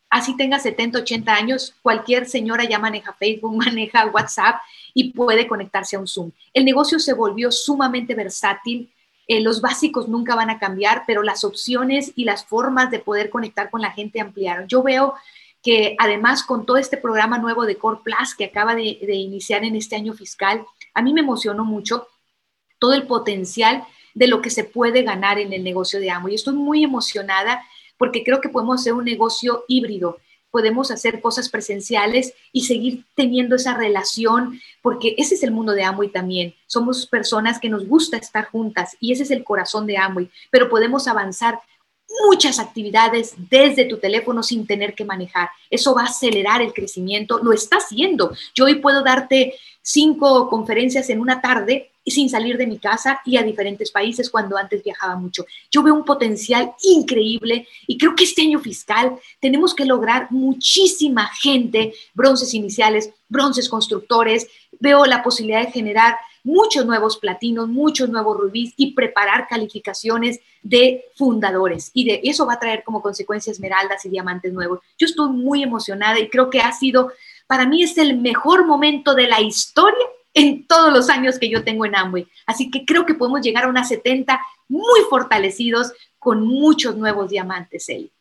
así 0.10 0.36
tenga 0.38 0.60
70, 0.60 1.00
80 1.00 1.34
años, 1.34 1.76
cualquier 1.82 2.28
señora 2.28 2.64
ya 2.64 2.80
maneja 2.80 3.14
Facebook, 3.14 3.56
maneja 3.66 4.06
WhatsApp 4.08 4.62
y 4.94 5.12
puede 5.12 5.48
conectarse 5.48 5.96
a 5.96 6.00
un 6.00 6.08
Zoom. 6.08 6.32
El 6.54 6.66
negocio 6.66 7.00
se 7.00 7.14
volvió 7.14 7.52
sumamente 7.52 8.16
versátil. 8.16 8.92
Eh, 9.28 9.42
los 9.42 9.60
básicos 9.60 10.08
nunca 10.08 10.36
van 10.36 10.50
a 10.50 10.60
cambiar, 10.60 11.04
pero 11.08 11.24
las 11.24 11.44
opciones 11.44 12.12
y 12.16 12.26
las 12.26 12.46
formas 12.46 12.92
de 12.92 13.00
poder 13.00 13.30
conectar 13.30 13.70
con 13.70 13.82
la 13.82 13.92
gente 13.92 14.22
ampliaron. 14.22 14.68
Yo 14.68 14.84
veo 14.84 15.16
que 15.64 15.96
además 15.98 16.44
con 16.44 16.66
todo 16.66 16.78
este 16.78 16.98
programa 16.98 17.40
nuevo 17.40 17.66
de 17.66 17.76
Core 17.76 18.02
Plus 18.04 18.36
que 18.38 18.46
acaba 18.46 18.76
de, 18.76 19.00
de 19.02 19.16
iniciar 19.16 19.64
en 19.64 19.76
este 19.76 19.96
año 19.96 20.14
fiscal, 20.14 20.64
a 20.94 21.02
mí 21.02 21.12
me 21.12 21.22
emocionó 21.22 21.66
mucho 21.66 22.08
todo 22.78 22.94
el 22.94 23.08
potencial 23.08 23.84
de 24.14 24.28
lo 24.28 24.42
que 24.42 24.50
se 24.50 24.64
puede 24.64 25.02
ganar 25.02 25.40
en 25.40 25.54
el 25.54 25.64
negocio 25.64 26.00
de 26.00 26.12
Amo. 26.12 26.30
Y 26.30 26.36
estoy 26.36 26.54
muy 26.54 26.84
emocionada 26.84 27.64
porque 27.98 28.24
creo 28.24 28.42
que 28.42 28.50
podemos 28.50 28.82
hacer 28.82 28.94
un 28.94 29.06
negocio 29.06 29.64
híbrido, 29.68 30.18
podemos 30.56 30.90
hacer 30.90 31.20
cosas 31.20 31.50
presenciales 31.50 32.34
y 32.54 32.64
seguir 32.64 33.04
teniendo 33.14 33.58
esa 33.58 33.76
relación, 33.76 34.62
porque 34.82 35.14
ese 35.18 35.36
es 35.36 35.44
el 35.44 35.52
mundo 35.52 35.74
de 35.74 35.84
Amway 35.84 36.10
también. 36.10 36.56
Somos 36.66 37.08
personas 37.08 37.60
que 37.60 37.68
nos 37.68 37.86
gusta 37.86 38.16
estar 38.16 38.46
juntas 38.46 38.96
y 39.02 39.12
ese 39.12 39.24
es 39.24 39.32
el 39.32 39.44
corazón 39.44 39.86
de 39.86 39.98
Amway, 39.98 40.30
pero 40.52 40.70
podemos 40.70 41.10
avanzar 41.10 41.60
muchas 42.26 42.60
actividades 42.60 43.36
desde 43.50 43.86
tu 43.86 43.98
teléfono 43.98 44.44
sin 44.44 44.66
tener 44.66 44.94
que 44.94 45.04
manejar. 45.04 45.50
Eso 45.70 45.94
va 45.94 46.04
a 46.04 46.06
acelerar 46.06 46.62
el 46.62 46.74
crecimiento, 46.74 47.40
lo 47.44 47.52
está 47.52 47.78
haciendo. 47.78 48.34
Yo 48.54 48.66
hoy 48.66 48.76
puedo 48.76 49.04
darte 49.04 49.56
cinco 49.82 50.50
conferencias 50.50 51.10
en 51.10 51.20
una 51.20 51.42
tarde 51.42 51.92
sin 52.12 52.30
salir 52.30 52.58
de 52.58 52.68
mi 52.68 52.78
casa 52.78 53.22
y 53.26 53.38
a 53.38 53.44
diferentes 53.44 53.92
países 53.92 54.30
cuando 54.30 54.58
antes 54.58 54.84
viajaba 54.84 55.16
mucho. 55.16 55.46
Yo 55.72 55.84
veo 55.84 55.94
un 55.94 56.06
potencial 56.06 56.74
increíble 56.84 57.68
y 57.88 57.98
creo 57.98 58.16
que 58.16 58.24
este 58.24 58.44
año 58.44 58.60
fiscal 58.60 59.18
tenemos 59.40 59.74
que 59.74 59.86
lograr 59.86 60.28
muchísima 60.32 61.28
gente, 61.42 61.94
bronces 62.14 62.54
iniciales, 62.54 63.12
bronces 63.30 63.70
constructores. 63.70 64.48
Veo 64.80 65.06
la 65.06 65.24
posibilidad 65.24 65.66
de 65.66 65.72
generar 65.72 66.18
muchos 66.44 66.86
nuevos 66.86 67.18
platinos, 67.18 67.68
muchos 67.68 68.08
nuevos 68.08 68.38
rubíes 68.38 68.74
y 68.78 68.94
preparar 68.94 69.48
calificaciones 69.48 70.40
de 70.62 71.06
fundadores. 71.16 71.90
Y 71.94 72.06
de 72.06 72.22
eso 72.24 72.46
va 72.46 72.54
a 72.54 72.60
traer 72.60 72.84
como 72.84 73.02
consecuencia 73.02 73.52
esmeraldas 73.52 74.06
y 74.06 74.10
diamantes 74.10 74.54
nuevos. 74.54 74.80
Yo 74.98 75.08
estoy 75.08 75.30
muy 75.30 75.64
emocionada 75.64 76.20
y 76.20 76.30
creo 76.30 76.52
que 76.52 76.62
ha 76.62 76.72
sido, 76.72 77.12
para 77.48 77.66
mí 77.66 77.82
es 77.82 77.98
el 77.98 78.18
mejor 78.18 78.66
momento 78.66 79.16
de 79.16 79.28
la 79.28 79.42
historia 79.42 80.06
en 80.36 80.68
todos 80.68 80.94
los 80.94 81.10
años 81.10 81.40
que 81.40 81.50
yo 81.50 81.64
tengo 81.64 81.86
en 81.86 81.96
Amway. 81.96 82.28
Así 82.46 82.70
que 82.70 82.86
creo 82.86 83.06
que 83.06 83.16
podemos 83.16 83.42
llegar 83.42 83.64
a 83.64 83.70
unas 83.70 83.88
70 83.88 84.40
muy 84.68 85.00
fortalecidos 85.10 85.94
con 86.20 86.46
muchos 86.46 86.96
nuevos 86.98 87.30
diamantes, 87.30 87.90
Eli. 87.90 88.12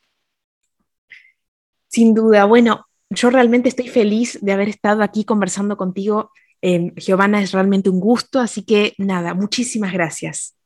Sin 1.89 2.15
duda. 2.15 2.45
Bueno, 2.45 2.87
yo 3.11 3.31
realmente 3.31 3.69
estoy 3.69 3.89
feliz 3.89 4.39
de 4.41 4.53
haber 4.53 4.69
estado 4.69 5.03
aquí 5.03 5.25
conversando 5.25 5.77
contigo. 5.77 6.31
Eh, 6.63 6.93
Giovanna, 6.97 7.43
es 7.43 7.53
realmente 7.53 7.91
un 7.91 8.01
gusto, 8.01 8.41
así 8.41 8.65
que 8.65 8.95
nada, 8.97 9.35
muchísimas 9.35 9.93
gracias. 9.93 10.57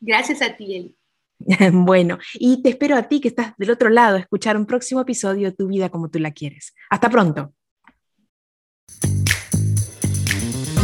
Gracias 0.00 0.42
a 0.42 0.56
ti, 0.56 0.76
Eli. 0.76 0.96
bueno, 1.72 2.18
y 2.34 2.62
te 2.62 2.70
espero 2.70 2.96
a 2.96 3.08
ti 3.08 3.20
que 3.20 3.28
estás 3.28 3.52
del 3.56 3.70
otro 3.70 3.90
lado 3.90 4.16
a 4.16 4.20
escuchar 4.20 4.56
un 4.56 4.66
próximo 4.66 5.00
episodio 5.00 5.50
de 5.50 5.56
Tu 5.56 5.66
vida 5.66 5.88
como 5.88 6.08
tú 6.08 6.20
la 6.20 6.30
quieres. 6.30 6.72
Hasta 6.88 7.10
pronto. 7.10 7.52